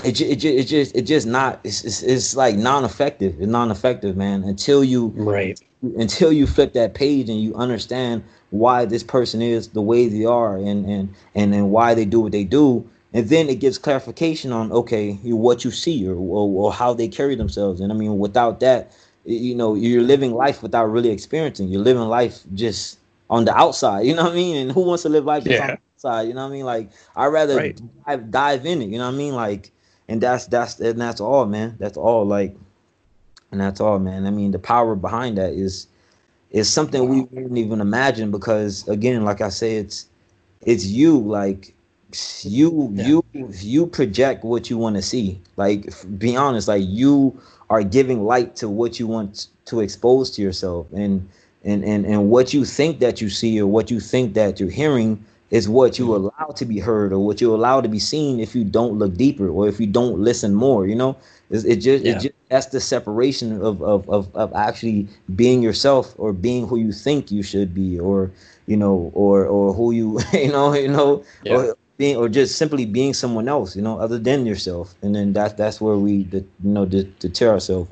[0.03, 3.35] it, it, it, just it just not it's, it's, it's like non-effective.
[3.39, 4.43] It's non-effective man.
[4.43, 5.59] Until you right.
[5.97, 10.25] until you flip that page and you understand why this person is the way they
[10.25, 13.77] are and and and, and why they do what they do and then it gives
[13.77, 17.79] clarification on okay what you see or, or, or how they carry themselves.
[17.81, 18.91] And i mean without that
[19.25, 21.67] you know you're living life without really experiencing.
[21.67, 22.99] You're living life just
[23.29, 24.57] on the outside you know what i mean?
[24.57, 25.61] And who wants to live life just yeah.
[25.61, 26.65] on the outside you know what i mean?
[26.65, 27.79] Like i'd rather right.
[28.05, 29.35] dive, dive in it you know what i mean?
[29.35, 29.71] Like
[30.11, 31.77] and that's that's and that's all man.
[31.79, 32.53] That's all like
[33.51, 34.25] and that's all man.
[34.25, 35.87] I mean the power behind that is
[36.51, 40.07] is something we wouldn't even imagine because again like i say it's
[40.63, 41.73] it's you like
[42.43, 43.07] you yeah.
[43.07, 45.39] you you project what you want to see.
[45.55, 45.87] Like
[46.19, 50.87] be honest like you are giving light to what you want to expose to yourself
[50.91, 51.25] and
[51.63, 54.69] and and, and what you think that you see or what you think that you're
[54.69, 56.25] hearing is what you mm-hmm.
[56.25, 59.15] allow to be heard or what you allow to be seen if you don't look
[59.15, 61.15] deeper or if you don't listen more you know
[61.49, 62.15] it's, it just yeah.
[62.15, 66.77] it just that's the separation of, of of of actually being yourself or being who
[66.77, 68.31] you think you should be or
[68.65, 71.55] you know or or who you you know you know yeah.
[71.55, 75.33] or being or just simply being someone else you know other than yourself and then
[75.33, 77.89] that's that's where we you know deter ourselves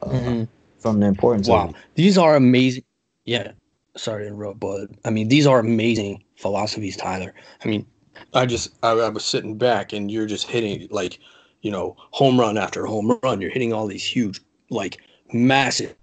[0.00, 0.44] uh, mm-hmm.
[0.78, 2.82] from the importance of wow these are amazing
[3.24, 3.52] yeah
[3.96, 7.34] sorry to interrupt but i mean these are amazing philosophies, Tyler.
[7.64, 7.86] I mean,
[8.34, 11.18] I just I, I, was sitting back and you're just hitting like,
[11.62, 13.40] you know, home run after home run.
[13.40, 14.98] You're hitting all these huge, like
[15.32, 15.94] massive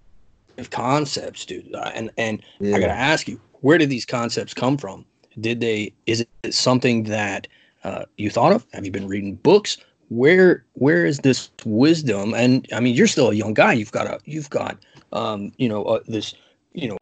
[0.70, 1.74] concepts, dude.
[1.74, 2.76] Uh, and and yeah.
[2.76, 5.06] I gotta ask you, where did these concepts come from?
[5.40, 5.94] Did they?
[6.06, 7.48] Is it something that
[7.84, 8.66] uh, you thought of?
[8.74, 9.78] Have you been reading books?
[10.10, 12.34] Where where is this wisdom?
[12.34, 13.74] And I mean, you're still a young guy.
[13.74, 14.78] You've got a you've got
[15.12, 16.36] um, you know uh, this
[16.74, 16.98] you know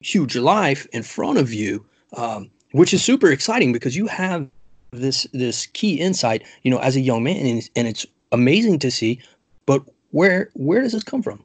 [0.00, 1.84] huge life in front of you.
[2.16, 4.46] Um, which is super exciting because you have
[4.92, 8.90] this this key insight, you know, as a young man, and, and it's amazing to
[8.90, 9.18] see.
[9.64, 11.42] But where where does this come from?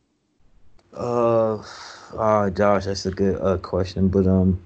[0.94, 1.63] Uh,
[2.13, 4.10] oh, Josh, that's a good uh, question.
[4.10, 4.60] But um,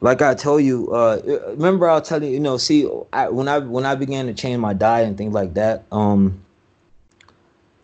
[0.00, 3.58] like I told you, uh, remember I'll tell you, you know, see, I, when I
[3.58, 6.42] when I began to change my diet and things like that, um,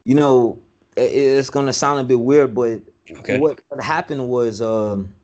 [0.05, 0.59] you know,
[0.97, 3.39] it, it's gonna sound a bit weird, but okay.
[3.39, 5.15] what, what happened was, um,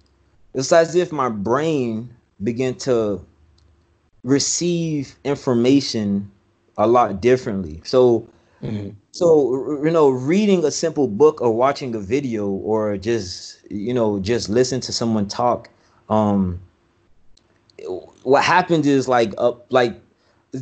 [0.52, 2.10] it's as if my brain
[2.42, 3.24] begin to
[4.22, 6.30] receive information
[6.76, 7.80] a lot differently.
[7.84, 8.28] So,
[8.62, 8.90] mm-hmm.
[9.12, 14.18] so you know, reading a simple book or watching a video or just you know
[14.18, 15.70] just listen to someone talk.
[16.08, 16.60] Um,
[18.22, 19.98] what happens is like uh, like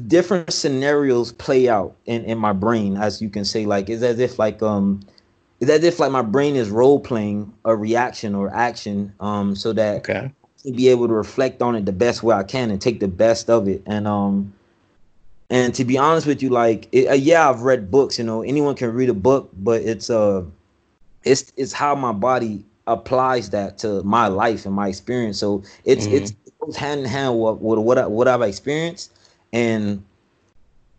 [0.06, 3.66] different scenarios play out in in my brain, as you can say.
[3.66, 5.00] Like it's as if like um
[5.60, 9.72] it's as if like my brain is role playing a reaction or action um so
[9.72, 10.30] that okay
[10.72, 13.50] be able to reflect on it the best way I can and take the best
[13.50, 13.82] of it.
[13.86, 14.52] And um,
[15.50, 18.18] and to be honest with you, like it, uh, yeah, I've read books.
[18.18, 20.42] You know, anyone can read a book, but it's uh,
[21.22, 25.38] it's it's how my body applies that to my life and my experience.
[25.38, 26.16] So it's mm-hmm.
[26.16, 29.12] it's it goes hand in hand with what what I, what I've experienced,
[29.52, 30.02] and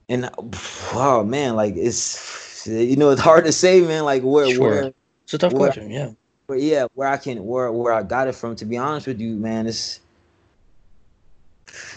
[0.09, 0.29] and
[0.93, 4.05] oh man, like it's you know it's hard to say, man.
[4.05, 4.59] Like where sure.
[4.59, 6.11] where it's a tough where, question, yeah
[6.47, 8.55] but yeah, where I can where where I got it from.
[8.57, 9.99] To be honest with you, man, it's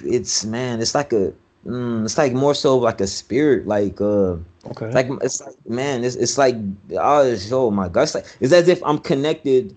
[0.04, 1.32] it's man, it's like a
[1.66, 6.04] mm, it's like more so like a spirit, like uh, okay, like it's like man,
[6.04, 6.56] it's it's like
[6.98, 9.76] oh, oh my gosh, like it's as if I'm connected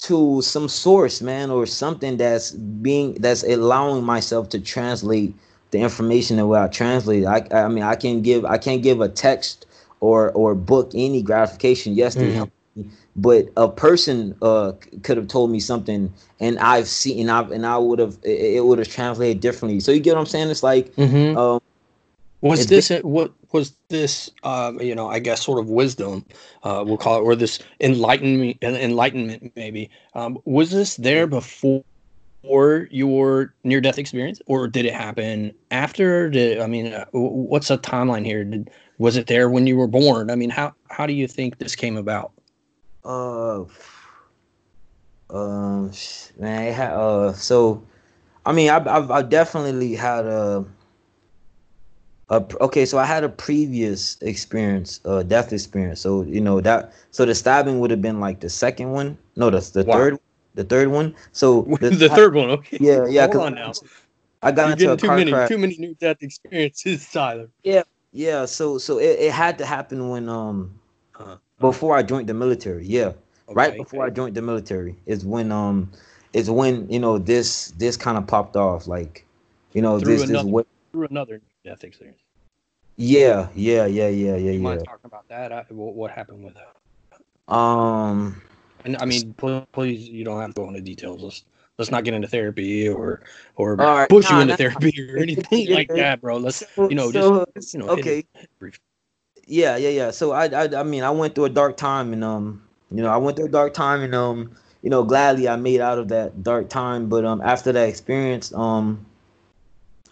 [0.00, 5.34] to some source, man, or something that's being that's allowing myself to translate
[5.70, 7.26] the information the way I translate.
[7.26, 9.66] I I mean, I can give I can't give a text
[10.00, 11.94] or or book any gratification.
[11.94, 12.50] Yes, mm
[13.18, 17.66] but a person uh, could have told me something and I've seen and I and
[17.66, 19.80] I would have it, would have translated differently.
[19.80, 20.50] So you get what I'm saying?
[20.50, 21.36] It's like mm-hmm.
[21.36, 21.60] um,
[22.40, 26.24] was this what was this uh, you know I guess sort of wisdom
[26.62, 31.82] uh, we'll call it or this enlightenment enlightenment maybe um, was this there before
[32.90, 37.78] your near death experience or did it happen after did I mean uh, what's the
[37.78, 41.12] timeline here did was it there when you were born I mean how how do
[41.12, 42.30] you think this came about
[43.08, 43.64] uh,
[45.30, 45.90] um,
[46.38, 47.82] man, had, uh, so,
[48.46, 50.64] I mean, I've, I've, I've definitely had a,
[52.30, 56.00] Uh, okay, so I had a previous experience, uh, death experience.
[56.00, 56.92] So you know that.
[57.10, 59.16] So the stabbing would have been like the second one.
[59.36, 59.94] No, that's the Wow.
[59.94, 60.18] third.
[60.54, 61.14] The third one.
[61.32, 62.78] So The, third one, okay.
[62.80, 63.26] Yeah, yeah.
[63.26, 63.72] Hold 'cause on now.
[64.42, 65.48] I got You're into a too car many, crash.
[65.48, 67.48] too many near death experiences, Tyler.
[67.62, 67.82] Yeah,
[68.12, 68.44] yeah.
[68.44, 70.78] so so it, it had to happen when um
[71.18, 71.36] Uh-huh.
[71.60, 72.84] Before I joined the military.
[72.86, 73.12] Yeah,
[73.52, 73.76] right Okay.
[73.76, 75.90] before I joined the military is when um
[76.32, 79.24] is when you know this this kind of popped off like
[79.72, 82.20] you know Through this this another- what through another death experience.
[82.96, 85.52] yeah yeah yeah yeah yeah You mind yeah talking about that?
[85.52, 87.54] I, what, what happened with that?
[87.54, 88.40] um
[88.84, 91.22] And I mean, pl- please, you don't have to go into details.
[91.22, 91.44] Let's
[91.78, 93.22] let's not get into therapy or
[93.56, 94.56] or right, push you into nah.
[94.56, 96.36] therapy or anything like that, bro.
[96.38, 98.24] Let's you know, so- just you know, okay
[98.58, 98.78] brief.
[99.48, 100.10] Yeah yeah yeah.
[100.10, 103.10] So I, I I mean I went through a dark time and um you know
[103.10, 106.08] I went through a dark time and um you know gladly I made out of
[106.08, 107.08] that dark time.
[107.08, 109.06] But um after that experience um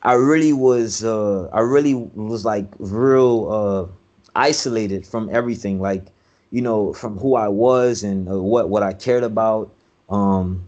[0.02, 3.92] I really was uh I really was like real uh
[4.34, 5.80] isolated from everything.
[5.80, 6.06] Like
[6.50, 9.72] you know from who I was and uh, what what I cared about
[10.08, 10.64] um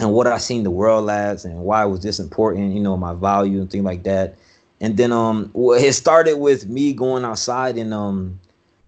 [0.00, 3.14] and what I seen the world as and why was this important you know my
[3.14, 4.36] value and things like that
[4.80, 8.38] and then um well, it started with me going outside and um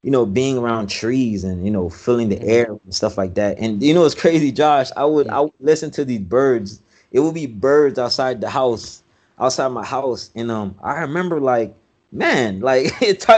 [0.03, 3.59] you know being around trees and you know feeling the air and stuff like that.
[3.59, 4.91] And you know it's crazy Josh?
[4.97, 6.82] I would I would listen to these birds.
[7.12, 9.03] It would be birds outside the house
[9.39, 10.30] outside my house.
[10.34, 11.74] And um I remember like
[12.12, 12.93] man like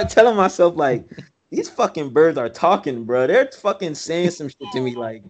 [0.09, 1.05] telling myself like
[1.51, 3.27] these fucking birds are talking bro.
[3.27, 5.23] They're fucking saying some shit to me like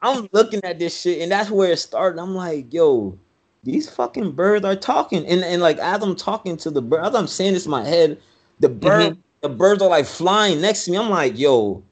[0.00, 1.20] I'm looking at this shit.
[1.20, 2.20] And that's where it started.
[2.20, 3.18] I'm like yo
[3.62, 7.14] these fucking birds are talking and, and like as I'm talking to the bird as
[7.14, 8.18] I'm saying this in my head
[8.60, 8.78] the mm-hmm.
[8.78, 11.82] bird the birds are like flying next to me I'm like yo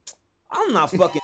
[0.51, 1.21] I'm not fucking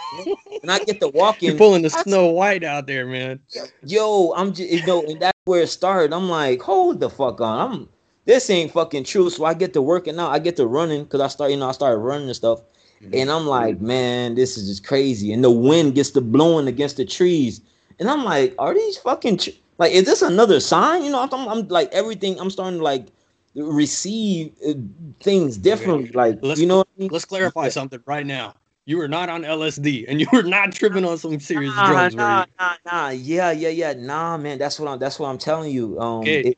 [0.61, 3.39] and I get to walking You're pulling the I- Snow White out there, man.
[3.83, 6.13] yo, I'm just you know, and that's where it started.
[6.13, 7.71] I'm like, hold the fuck on.
[7.71, 7.89] I'm
[8.25, 9.29] this ain't fucking true.
[9.29, 11.69] So I get to working out, I get to running because I start, you know,
[11.69, 12.59] I started running and stuff.
[13.01, 13.11] Mm-hmm.
[13.13, 15.31] And I'm like, man, this is just crazy.
[15.31, 17.61] And the wind gets to blowing against the trees.
[17.99, 19.39] And I'm like, are these fucking
[19.77, 21.03] like, is this another sign?
[21.03, 22.39] You know, I'm, I'm like everything.
[22.39, 23.07] I'm starting to like
[23.55, 24.73] receive uh,
[25.21, 26.11] things differently.
[26.13, 27.09] Like, Let's- you know, what I mean?
[27.11, 27.69] Let's clarify Yeah.
[27.69, 28.55] something right now.
[28.85, 32.15] You were not on LSD, and you were not tripping on some serious Nah, drugs.
[32.15, 33.09] nah, nah, nah.
[33.09, 33.93] Yeah, yeah, yeah.
[33.93, 34.57] Nah, man.
[34.57, 34.99] That's what I'm.
[34.99, 35.99] That's what I'm telling you.
[35.99, 36.39] Um, Okay.
[36.41, 36.57] it-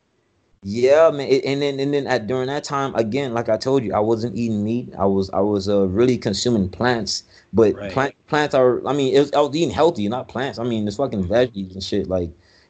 [0.61, 1.28] yeah, man.
[1.30, 3.99] It- and then and then at during that time again, like I told you, I
[3.99, 4.93] wasn't eating meat.
[4.99, 7.24] I was I was uh, really consuming plants.
[7.53, 7.91] But Right.
[7.91, 8.86] plant plants are.
[8.88, 10.59] I mean, it was, I was eating healthy, not plants.
[10.59, 12.07] I mean, it's fucking veggies and shit.
[12.09, 12.30] Like,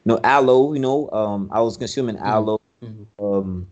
[0.09, 0.73] know, aloe.
[0.73, 2.25] You know, um, I was consuming Mhm.
[2.25, 2.61] aloe.
[2.83, 3.05] Mhm.
[3.19, 3.67] Um,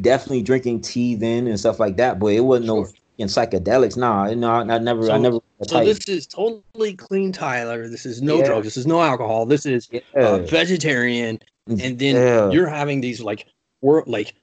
[0.00, 2.18] definitely drinking tea then and stuff like that.
[2.18, 2.86] But it wasn't no
[3.18, 3.96] in psychedelics.
[3.96, 5.10] Nah, no, I, I never.
[5.10, 5.40] I never.
[5.66, 7.88] So this is totally clean, Tyler.
[7.88, 8.46] This is no Yeah.
[8.46, 8.64] drugs.
[8.64, 9.44] This is no alcohol.
[9.46, 10.00] This is yeah.
[10.16, 12.50] uh, vegetarian, and then Yeah.
[12.50, 13.46] you're having these like
[13.82, 14.34] world like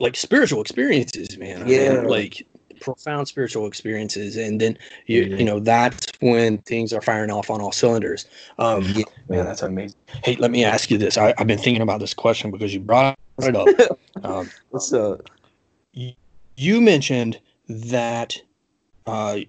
[0.00, 1.62] like spiritual experiences, man.
[1.62, 2.00] I mean, Yeah.
[2.02, 2.46] like
[2.80, 7.60] profound spiritual experiences, and then you you know that's when things are firing off on
[7.60, 8.26] all cylinders.
[8.58, 9.04] Um, Yeah.
[9.28, 9.98] man, that's amazing.
[10.24, 11.18] Hey, let me ask you this.
[11.18, 13.68] I, I've been thinking about this question because you brought it up.
[14.24, 15.28] um, What's up?
[16.56, 18.40] you mentioned that
[19.06, 19.40] uh,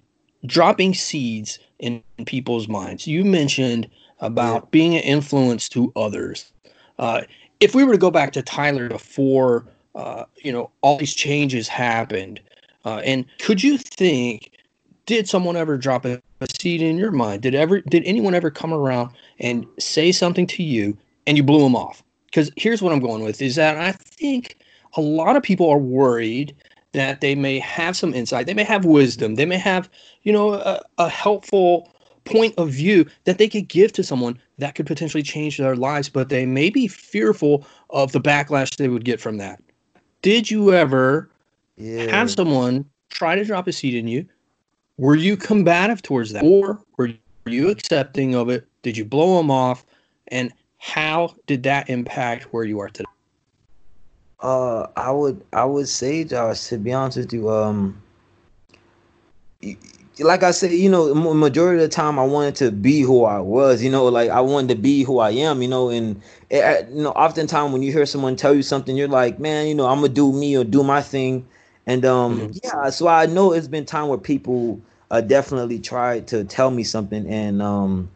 [0.46, 3.06] dropping seeds in people's minds.
[3.06, 3.88] You mentioned
[4.20, 6.50] about being an influence to others.
[6.98, 7.22] Uh,
[7.60, 11.68] if we were to go back to Tyler before, uh, you know, all these changes
[11.68, 12.40] happened,
[12.84, 14.50] uh, and could you think,
[15.06, 17.42] did someone ever drop a, a seed in your mind?
[17.42, 21.62] Did ever, did anyone ever come around and say something to you, and you blew
[21.62, 22.02] them off?
[22.26, 24.58] Because here's what I'm going with: is that I think
[24.96, 26.54] a lot of people are worried
[26.92, 29.90] that they may have some insight, they may have wisdom, they may have,
[30.22, 31.92] you know, a, a helpful
[32.24, 36.08] point of view that they could give to someone that could potentially change their lives,
[36.08, 39.60] but they may be fearful of the backlash they would get from that.
[40.22, 41.28] Did you ever
[41.76, 42.06] Yeah.
[42.06, 44.26] have someone try to drop a seed in you?
[44.98, 46.44] Were you combative towards that?
[46.44, 47.10] Or were
[47.46, 48.66] you accepting of it?
[48.82, 49.84] Did you blow them off?
[50.28, 53.04] And how did that impact where you are today?
[54.40, 58.02] Uh, I would I would say, Josh, to be honest with you, um,
[60.18, 63.38] like I said, you know, majority of the time I wanted to be who I
[63.38, 66.20] was, you know, like I wanted to be who I am, you know, and
[66.50, 69.86] you know, oftentimes when you hear someone tell you something, you're like, man, you know,
[69.86, 71.46] I'm gonna do me or do my thing,
[71.86, 72.58] and um, Mhm.
[72.62, 74.80] yeah, so I know it's been time where people
[75.10, 78.08] uh, definitely tried to tell me something, and um,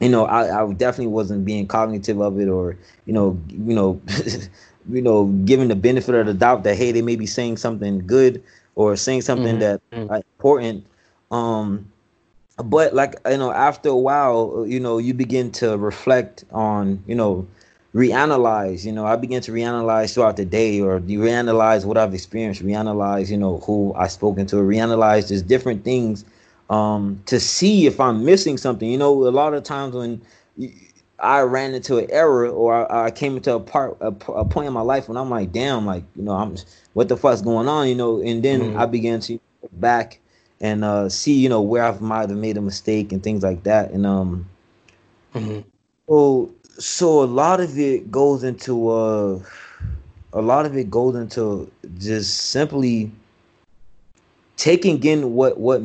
[0.00, 4.00] you know, I, I definitely wasn't being cognitive of it, or you know, you know,
[4.90, 8.06] you know, giving the benefit of the doubt that hey, they may be saying something
[8.06, 8.42] good
[8.74, 9.60] or saying something Mhm.
[9.60, 10.10] that Mhm.
[10.10, 10.84] uh, important.
[11.30, 11.90] Um,
[12.64, 17.14] but like you know, after a while, you know, you begin to reflect on you
[17.14, 17.46] know
[17.94, 18.84] reanalyze.
[18.84, 23.30] You know, I begin to reanalyze throughout the day, or reanalyze what I've experienced, reanalyze,
[23.30, 26.24] you know, who I've spoken to, reanalyze just different things
[26.70, 28.90] um, to see if I'm missing something.
[28.90, 30.22] You know, a lot of times when
[31.18, 34.66] I ran into an error or I, I came into a part a, a, point
[34.66, 36.56] in my life when I'm like, damn, like you know, I'm
[36.94, 38.78] what the fuck's going on, you know, and then mm-hmm.
[38.78, 39.32] I began to
[39.62, 40.18] look back
[40.60, 43.64] and uh, see, you know, where I might have made a mistake and things like
[43.64, 44.48] that, and um,
[45.34, 45.60] mm-hmm.
[46.08, 46.50] so
[46.82, 49.38] so a lot of it goes into uh,
[50.32, 53.10] a lot of it goes into just simply
[54.56, 55.80] taking in what what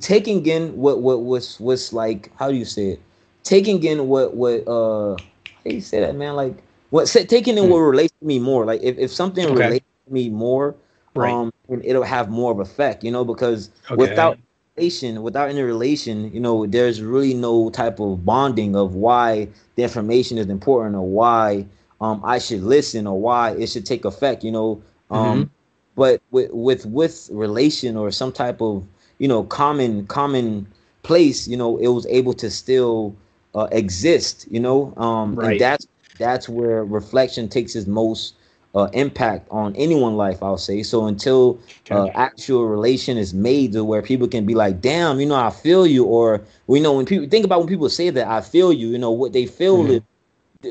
[0.00, 3.00] taking in what what was was like how do you say it
[3.44, 5.12] taking in what what uh
[5.44, 6.56] how do you say that man like
[6.90, 7.84] what say, taking in what hmm.
[7.84, 9.54] relates to me more like if, if something okay.
[9.54, 10.74] relates to me more
[11.14, 11.32] right.
[11.32, 13.94] um and it'll have more of effect you know because okay.
[13.94, 14.36] without
[14.76, 19.46] relation without any relation you know there's really no type of bonding of why
[19.76, 21.64] the information is important or why
[22.00, 25.50] um i should listen or why it should take effect you know um mm-hmm.
[25.94, 28.84] but with with with relation or some type of
[29.18, 30.66] you know common common
[31.04, 33.14] place you know it was able to still
[33.54, 35.52] uh, exist you know um right.
[35.52, 35.86] and that's
[36.18, 38.34] that's where reflection takes its most
[38.74, 41.58] uh, impact on anyone's life i'll say so until
[41.90, 45.50] uh, actual relation is made to where people can be like damn you know i
[45.50, 48.72] feel you or we know when people think about when people say that i feel
[48.72, 49.92] you you know what they feel mm-hmm.
[49.92, 50.00] is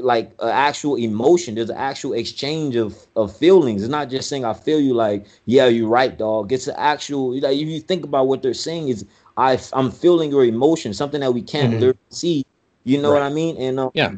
[0.02, 1.56] like an actual emotion.
[1.56, 3.84] There's an actual exchange of of feelings.
[3.84, 6.52] It's not just saying I feel you like, yeah, you're right, dog.
[6.52, 9.06] It's an actual like if you think about what they're saying is
[9.38, 11.92] I I'm feeling your emotion, something that we can't mm-hmm.
[12.10, 12.46] see.
[12.84, 13.22] You know right.
[13.22, 13.58] what I mean?
[13.58, 14.14] And um, yeah,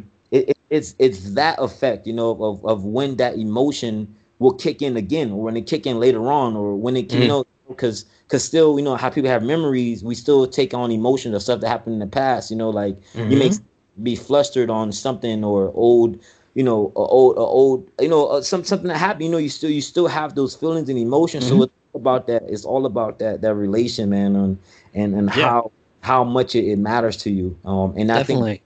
[0.70, 5.32] it's it's that effect, you know, of of when that emotion will kick in again,
[5.32, 7.22] or when it kick in later on, or when it mm-hmm.
[7.24, 10.92] you know because because still you know how people have memories, we still take on
[10.92, 12.52] emotions of stuff that happened in the past.
[12.52, 13.32] You know, like mm-hmm.
[13.32, 13.52] you may
[14.04, 16.20] be flustered on something or old
[16.56, 19.70] you know old old you know uh, some something that happened you know you still
[19.70, 21.60] you still have those feelings and emotions mm-hmm.
[21.60, 24.58] so it's about that it's all about that that relation man and
[24.94, 25.50] and and yeah.
[25.50, 28.52] how how much it, it, matters to you um and I Definitely.
[28.52, 28.62] think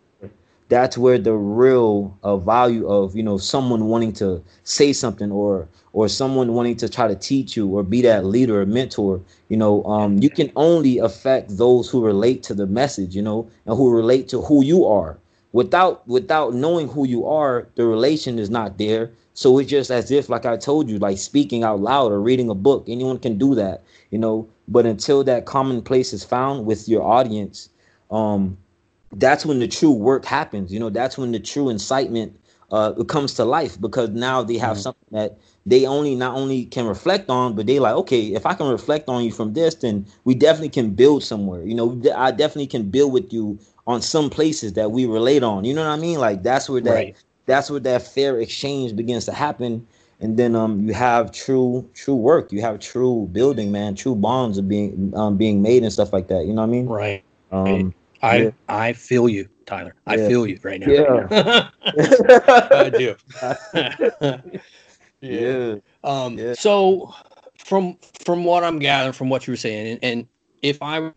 [0.69, 5.67] that's where the real uh, value of you know someone wanting to say something or
[5.93, 9.57] or someone wanting to try to teach you or be that leader or mentor you
[9.57, 13.75] know um, you can only affect those who relate to the message you know and
[13.77, 15.17] who relate to who you are.
[15.51, 19.11] Without without knowing who you are the relation is not there.
[19.33, 22.49] So it's just as if like i told you like speaking out loud or reading
[22.49, 24.47] a book anyone can do that you know.
[24.67, 27.69] But until that common place is found with your audience
[28.11, 28.57] um
[29.13, 32.35] that's when the true work happens you know that's when the true incitement
[32.71, 34.81] uh comes to life because now they have mm-hmm.
[34.81, 35.37] something that
[35.69, 39.07] they only not only can reflect on, but they like, okay, if I can reflect
[39.07, 41.63] on you from this, then we definitely can build somewhere.
[41.63, 45.65] You know, I definitely can build with you on some places that we relate on.
[45.65, 46.19] You know what I mean?
[46.19, 47.15] Like that's where that right.
[47.45, 49.85] that's where that fair exchange begins to happen.
[50.21, 52.51] And then um you have true true work.
[52.51, 53.95] You have true building, man.
[53.95, 56.45] True bonds are being um being made and stuff like that.
[56.45, 56.87] You know what I mean?
[56.87, 57.23] Right.
[57.51, 58.51] Um I yeah.
[58.67, 59.95] I feel you, Tyler.
[60.05, 60.27] I yeah.
[60.27, 60.91] feel you right now.
[60.91, 61.69] Yeah.
[62.71, 63.15] I do.
[65.21, 65.75] Yeah.
[66.03, 66.53] Um, yeah.
[66.53, 67.13] So
[67.57, 70.27] from from what I'm gathering from what you were saying, and, and
[70.61, 71.11] if I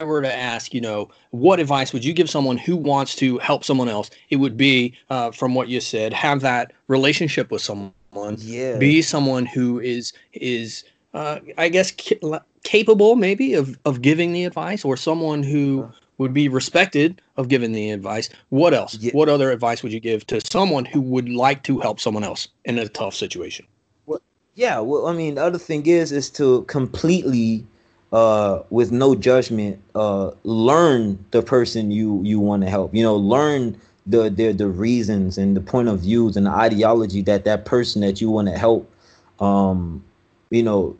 [0.00, 3.64] were to ask, you know, what advice would you give someone who wants to help
[3.64, 4.10] someone else?
[4.30, 7.92] It would be, uh, from what you said, have that relationship with someone.
[8.38, 8.78] Yeah.
[8.78, 10.84] Be someone who is is
[11.14, 15.92] uh, I guess ca- capable maybe of of giving the advice, or someone who uh-huh
[16.18, 18.28] would be respected of giving the advice.
[18.50, 18.98] What else?
[18.98, 19.12] Yeah.
[19.12, 22.48] What other advice would you give to someone who would like to help someone else
[22.64, 23.66] in a tough situation?
[24.06, 24.20] Well,
[24.54, 24.80] yeah.
[24.80, 27.64] Well, I mean, the other thing is is to completely,
[28.12, 32.94] uh, with no judgment, uh, learn the person you you want to help.
[32.94, 37.22] You know, learn the the the reasons and the point of views and the ideology
[37.22, 38.90] that that person that you want to help,
[39.38, 40.02] um,
[40.50, 40.96] you know,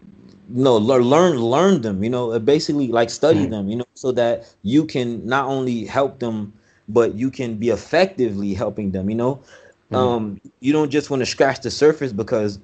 [0.48, 3.50] no learn learn them you know basically like study mm.
[3.50, 6.52] them you know so that you can not only help them
[6.88, 9.40] but you can be effectively helping them you know?
[9.92, 9.96] Mm.
[9.96, 12.58] um you don't just want to scratch the surface because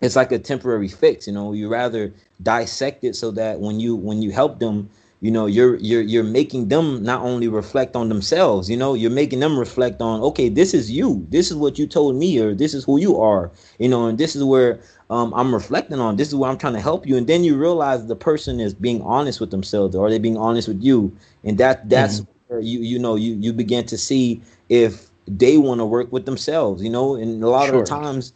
[0.00, 1.52] it's like a temporary fix you know?
[1.52, 2.12] You rather
[2.42, 4.88] dissect it so that when you when you help them
[5.20, 8.94] you know you're you're you're making them not only reflect on themselves you know?
[8.94, 11.26] You're making them reflect on okay this is you.
[11.30, 13.50] This is what you told me or this is who you are
[13.80, 14.06] you know?
[14.06, 14.78] And this is where
[15.10, 17.16] um, i'm reflecting on this is where i'm trying to help you.
[17.16, 20.68] And then you realize the person is being honest with themselves or they being honest
[20.68, 21.16] with you.
[21.44, 22.32] And that that's mm-hmm.
[22.48, 26.26] where you you know you you begin to see if they want to work with
[26.26, 27.14] themselves you know?
[27.14, 27.76] And a lot sure.
[27.76, 28.32] of the times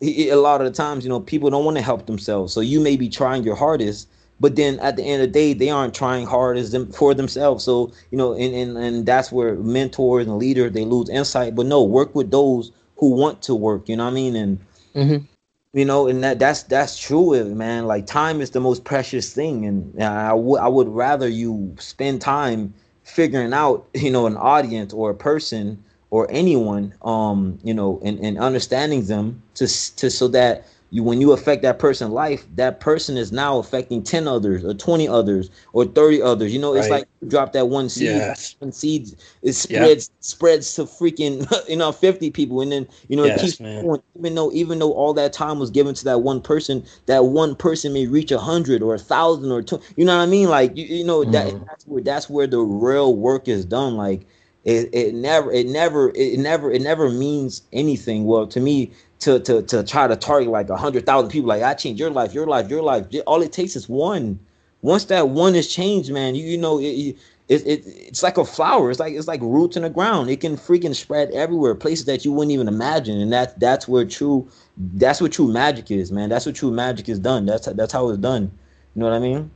[0.00, 2.52] a lot of the times you know people don't want to help themselves.
[2.52, 4.08] So you may be trying your hardest
[4.40, 7.14] but then at the end of the day they aren't trying hard as them for
[7.14, 7.64] themselves.
[7.64, 11.54] So you know and and, and that's where mentors and leaders they lose insight.
[11.54, 14.36] But no work with those who want to work you know what i mean?
[14.36, 14.58] And
[14.94, 15.26] Mhm.
[15.74, 19.66] You know and that that's that's true man like time is the most precious thing
[19.66, 22.72] and i would i would rather you spend time
[23.02, 28.18] figuring out you know an audience or a person or anyone um you know and,
[28.20, 29.66] and understanding them to
[29.96, 34.02] to so that you when you affect that person's life that person is now affecting
[34.02, 36.90] 10 others or 20 others or 30 others you know it's Right.
[36.90, 38.56] like you drop that one seed Yes.
[38.60, 39.08] one seed
[39.42, 39.88] it Yeah.
[39.88, 43.60] spreads spreads to freaking you know 50 people and then you know Yes, it keeps
[43.60, 43.80] man.
[43.80, 47.24] going even though even though all that time was given to that one person that
[47.26, 50.26] one person may reach a hundred or a thousand or two you know what i
[50.26, 51.66] mean like you, you know that Mhm.
[51.66, 54.26] that's where that's where the real work is done like
[54.64, 58.92] it, it never it never it never it never means anything well to me
[59.24, 62.10] to to to try to target like a hundred thousand people like i changed your
[62.10, 63.06] life your life your life.
[63.26, 64.38] All it takes is one.
[64.82, 67.16] Once that one is changed man you, you know it, it,
[67.48, 68.90] it, it it's like a flower.
[68.90, 70.30] It's like it's like roots in the ground.
[70.30, 73.18] It can freaking spread everywhere places that you wouldn't even imagine.
[73.20, 76.28] And that that's where true that's what true magic is man.
[76.28, 77.46] That's what true magic is done.
[77.46, 78.50] That's that's how it's done.
[78.94, 79.50] You know what i mean?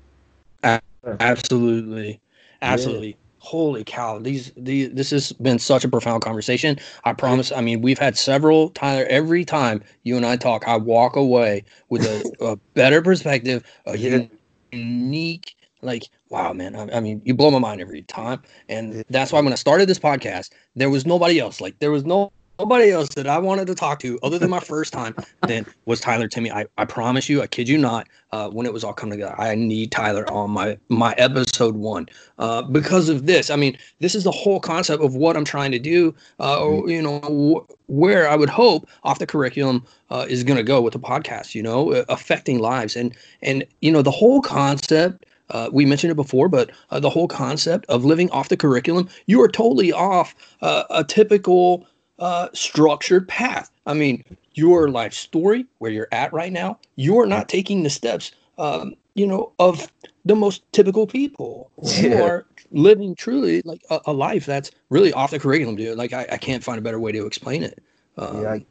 [1.20, 2.20] Absolutely.
[2.60, 3.16] Absolutely.
[3.40, 4.18] Holy cow.
[4.18, 6.76] These these this has been such a profound conversation.
[7.04, 7.52] I promise.
[7.52, 11.64] I mean, we've had several Tyler every time you and I talk, I walk away
[11.88, 14.26] with a, a better perspective, a Yeah.
[14.72, 19.32] unique like wow man I, I mean you blow my mind every time and that's
[19.32, 22.90] why when i started this podcast there was nobody else like there was no nobody
[22.90, 26.28] else that i wanted to talk to other than my first time then was tyler
[26.28, 29.18] timmy i, I promise you i kid you not uh, when it was all coming
[29.18, 32.06] together i need tyler on my my episode one.
[32.38, 35.72] Uh, because of this i mean this is the whole concept of what i'm trying
[35.72, 40.26] to do uh, or you know wh- where i would hope off the curriculum uh,
[40.28, 42.96] is going to go with the podcast you know uh, affecting lives.
[42.96, 47.08] And and you know the whole concept uh, we mentioned it before, but uh, the
[47.08, 51.86] whole concept of living off the curriculum, you are totally off uh, a typical
[52.18, 53.70] uh, structured path.
[53.86, 57.90] I mean, your life story, where you're at right now, you are not taking the
[57.90, 59.90] steps, um, you know, of
[60.24, 61.70] the most typical people.
[61.96, 62.22] You Yeah.
[62.22, 65.96] are living truly like a, a life that's really off the curriculum, dude.
[65.96, 67.80] Like I, I can't find a better way to explain it.
[68.16, 68.66] Um, yeah, I,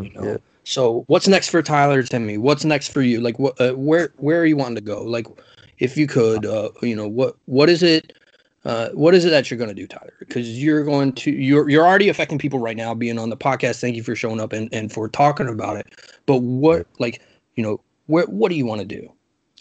[0.00, 0.22] you know.
[0.24, 0.36] yeah.
[0.64, 2.38] So what's next for Tyler Timmy?
[2.38, 3.20] What's next for you?
[3.20, 5.02] Like what uh, where where are you wanting to go?
[5.02, 5.26] Like
[5.78, 8.12] if you could uh you know what what is it
[8.64, 10.12] uh what is it that you're going to do Tyler?
[10.30, 13.80] Cuz you're going to you're you're already affecting people right now being on the podcast.
[13.80, 15.86] Thank you for showing up and and for talking about it.
[16.26, 17.20] But what like
[17.56, 19.12] you know where what do you want to do?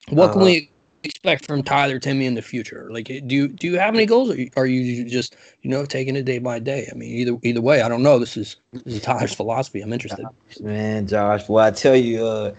[0.09, 0.69] What can Uh, we
[1.03, 2.87] expect from Tyler Timmy in the future?
[2.91, 6.15] Like do you do you have any goals or are you just you know taking
[6.15, 6.87] it day by day?
[6.91, 8.19] I mean either either way, I don't know.
[8.19, 9.81] This is this is Tyler's philosophy.
[9.81, 10.29] I'm interested.
[10.59, 12.51] Man, Josh, well, I tell you, uh,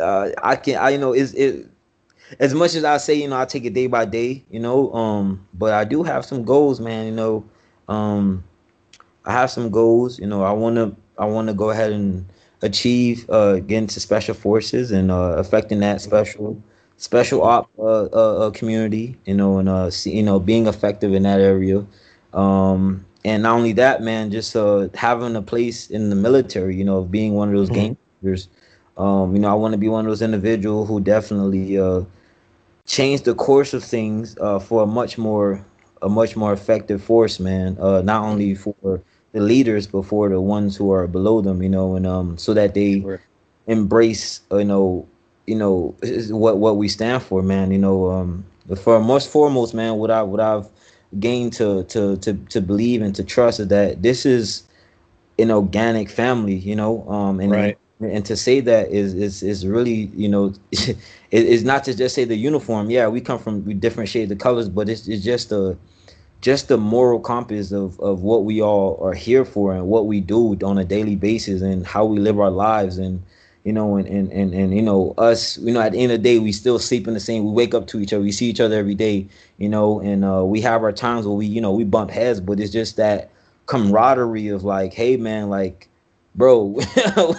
[0.00, 1.68] uh, I can, I you know, is it
[2.38, 4.92] as much as I say, you know, I take it day by day, you know,
[4.92, 7.06] um, but I do have some goals, man.
[7.06, 7.44] You know,
[7.88, 8.44] um,
[9.24, 10.18] I have some goals.
[10.18, 12.26] You know, I want to, I want to go ahead and
[12.62, 16.62] achieve, uh, get into special forces and uh, affecting that special,
[16.96, 19.16] special op uh, uh, uh, community.
[19.24, 21.84] You know, and uh, see, you know, being effective in that area.
[22.32, 26.84] Um, and not only that, man, just uh, having a place in the military, you
[26.84, 27.70] know, being one of those Mhm.
[27.70, 27.96] game.
[28.96, 32.02] Um, you know, I want to be one of those individuals who definitely uh,
[32.86, 35.64] change the course of things uh, for a much more,
[36.02, 37.76] a much more effective force, man.
[37.80, 41.68] Uh, not only for the leaders, but for the ones who are below them, you
[41.68, 43.22] know, and um, so that they Sure.
[43.66, 45.06] embrace, you know,
[45.46, 45.94] you know,
[46.30, 47.70] what what we stand for, man.
[47.70, 48.44] You know, um,
[48.76, 50.68] for most foremost, man, what I what I've
[51.18, 54.64] gained to to to to believe and to trust is that this is
[55.38, 57.78] an organic family, you know, um, and Right.
[58.00, 60.96] And to say that is is is really, you know, it,
[61.30, 62.90] it's not to just say the uniform.
[62.90, 65.76] Yeah, we come from different shades of colors, but it's it's just a
[66.40, 70.20] just the moral compass of of what we all are here for and what we
[70.20, 73.22] do on a daily basis and how we live our lives and
[73.64, 76.22] you know and and and, and you know us you know at the end of
[76.22, 78.32] the day we still sleep in the same we wake up to each other we
[78.32, 79.26] see each other every day
[79.58, 82.40] you know and uh we have our times where we you know we bump heads
[82.40, 83.30] but it's just that
[83.66, 85.88] camaraderie of like hey man like
[86.36, 86.78] bro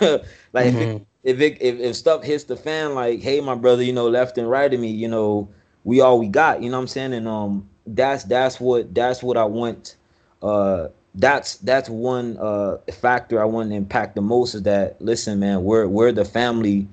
[0.58, 0.92] like if, it,
[1.24, 4.38] if it if, if stuff hits the fan like hey my brother you know left
[4.38, 5.50] and right of me you know
[5.84, 7.14] we all we got you know what i'm saying?
[7.14, 9.96] And um that's that's what that's what i want
[10.42, 15.40] uh that's that's one uh factor i want to impact the most is that listen
[15.40, 16.88] man we're we're the family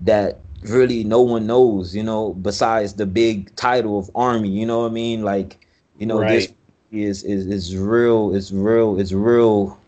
[0.00, 4.80] that really no one knows you know besides the big title of army you know
[4.82, 5.22] what i mean?
[5.22, 5.58] Like
[5.98, 6.48] you know this
[6.92, 9.79] is is is real it's real it's real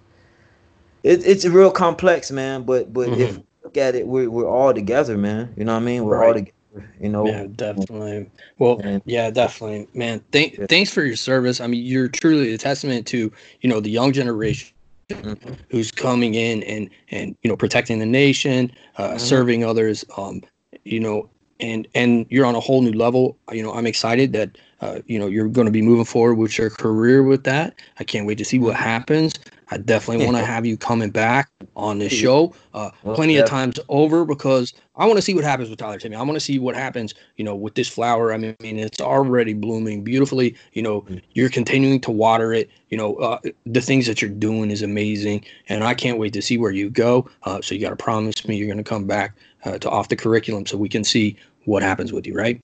[1.02, 3.36] it, it's real complex man but but if Mhm.
[3.38, 6.24] you look at it we're, we're all together man you know what i mean we're
[6.24, 6.52] all together
[7.00, 7.26] you know.
[7.26, 8.30] Yeah, definitely.
[8.58, 10.22] Well, And- yeah, definitely, man.
[10.32, 10.64] Thank, Yeah.
[10.70, 11.60] thanks for your service.
[11.60, 13.30] I mean, you're truly a testament to
[13.60, 14.72] you know the young generation
[15.10, 15.36] Mhm.
[15.68, 19.20] who's coming in and and you know protecting the nation, uh, Mhm.
[19.20, 20.02] serving others.
[20.16, 20.40] Um,
[20.84, 21.28] you know,
[21.60, 23.36] and and you're on a whole new level.
[23.52, 26.58] You know, I'm excited that uh, you know you're going to be moving forward with
[26.58, 27.74] your career with that.
[27.98, 29.34] I can't wait to see what happens.
[29.70, 33.78] I definitely want to have you coming back on this show uh, plenty of times
[33.88, 36.16] over because I want to see what happens with Tyler Timmy.
[36.16, 38.34] I want to see what happens, you know, with this flower.
[38.34, 40.54] I mean, it's already blooming beautifully.
[40.74, 41.22] You know, Mm.
[41.32, 42.68] you're continuing to water it.
[42.90, 46.42] You know, uh, the things that you're doing is amazing, and I can't wait to
[46.42, 47.26] see where you go.
[47.44, 50.08] Uh, so you got to promise me you're going to come back uh, to off
[50.08, 52.60] the curriculum so we can see what happens with you, right?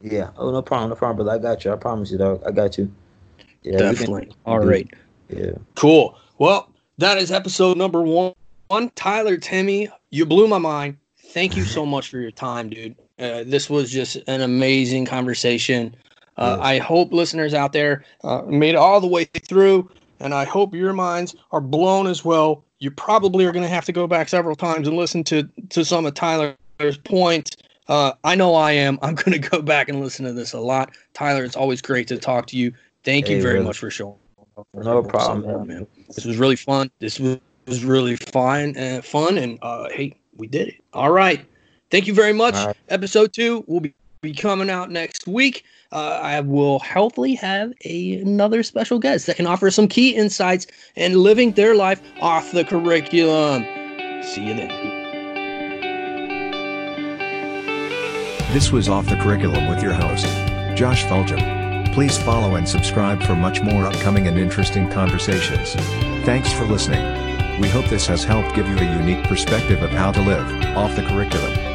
[0.00, 0.30] Yeah.
[0.36, 1.38] Oh, no problem, no problem, brother.
[1.38, 1.72] I got you.
[1.72, 2.42] I promise you, dog.
[2.46, 2.90] I got you.
[3.62, 3.72] Yeah.
[3.72, 4.32] we can- Definitely.
[4.46, 4.88] All right.
[5.28, 5.50] yeah.
[5.74, 6.16] Cool.
[6.38, 8.32] Well, that is episode number one.
[8.68, 10.96] One, Tyler Timmy, you blew my mind.
[11.30, 12.94] Thank you so much for your time, dude.
[13.18, 15.94] Uh, this was just an amazing conversation.
[16.36, 16.64] Uh, Yeah.
[16.66, 19.90] I hope listeners out there uh, made it all the way through,
[20.20, 22.62] and I hope your minds are blown as well.
[22.78, 25.84] You probably are going to have to go back several times and listen to to
[25.84, 26.54] some of Tyler's
[27.04, 27.56] points.
[27.88, 28.98] Uh, I know I am.
[29.02, 30.90] I'm going to go back and listen to this a lot.
[31.14, 32.72] Tyler, it's always great to talk to you.
[33.04, 33.66] Thank you very brother.
[33.68, 34.16] much for showing.
[34.56, 34.66] up.
[34.74, 35.86] No problem, man.
[36.14, 36.90] This was really fun.
[36.98, 39.38] This was, was really fun and fun.
[39.38, 40.74] And uh, hey, we did it.
[40.92, 41.44] All right.
[41.90, 42.54] Thank you very much.
[42.54, 42.76] Right.
[42.88, 45.64] Episode two will be, be coming out next week.
[45.90, 50.66] Uh, I will hopefully have a, another special guest that can offer some key insights
[50.96, 53.64] and living their life off the curriculum.
[54.22, 54.97] See you then.
[58.50, 60.24] This was Off the Curriculum with your host,
[60.74, 61.84] Josh Feldham.
[61.92, 65.74] Please follow and subscribe for much more upcoming and interesting conversations.
[66.24, 67.60] Thanks for listening.
[67.60, 70.96] We hope this has helped give you a unique perspective of how to live off
[70.96, 71.67] the curriculum.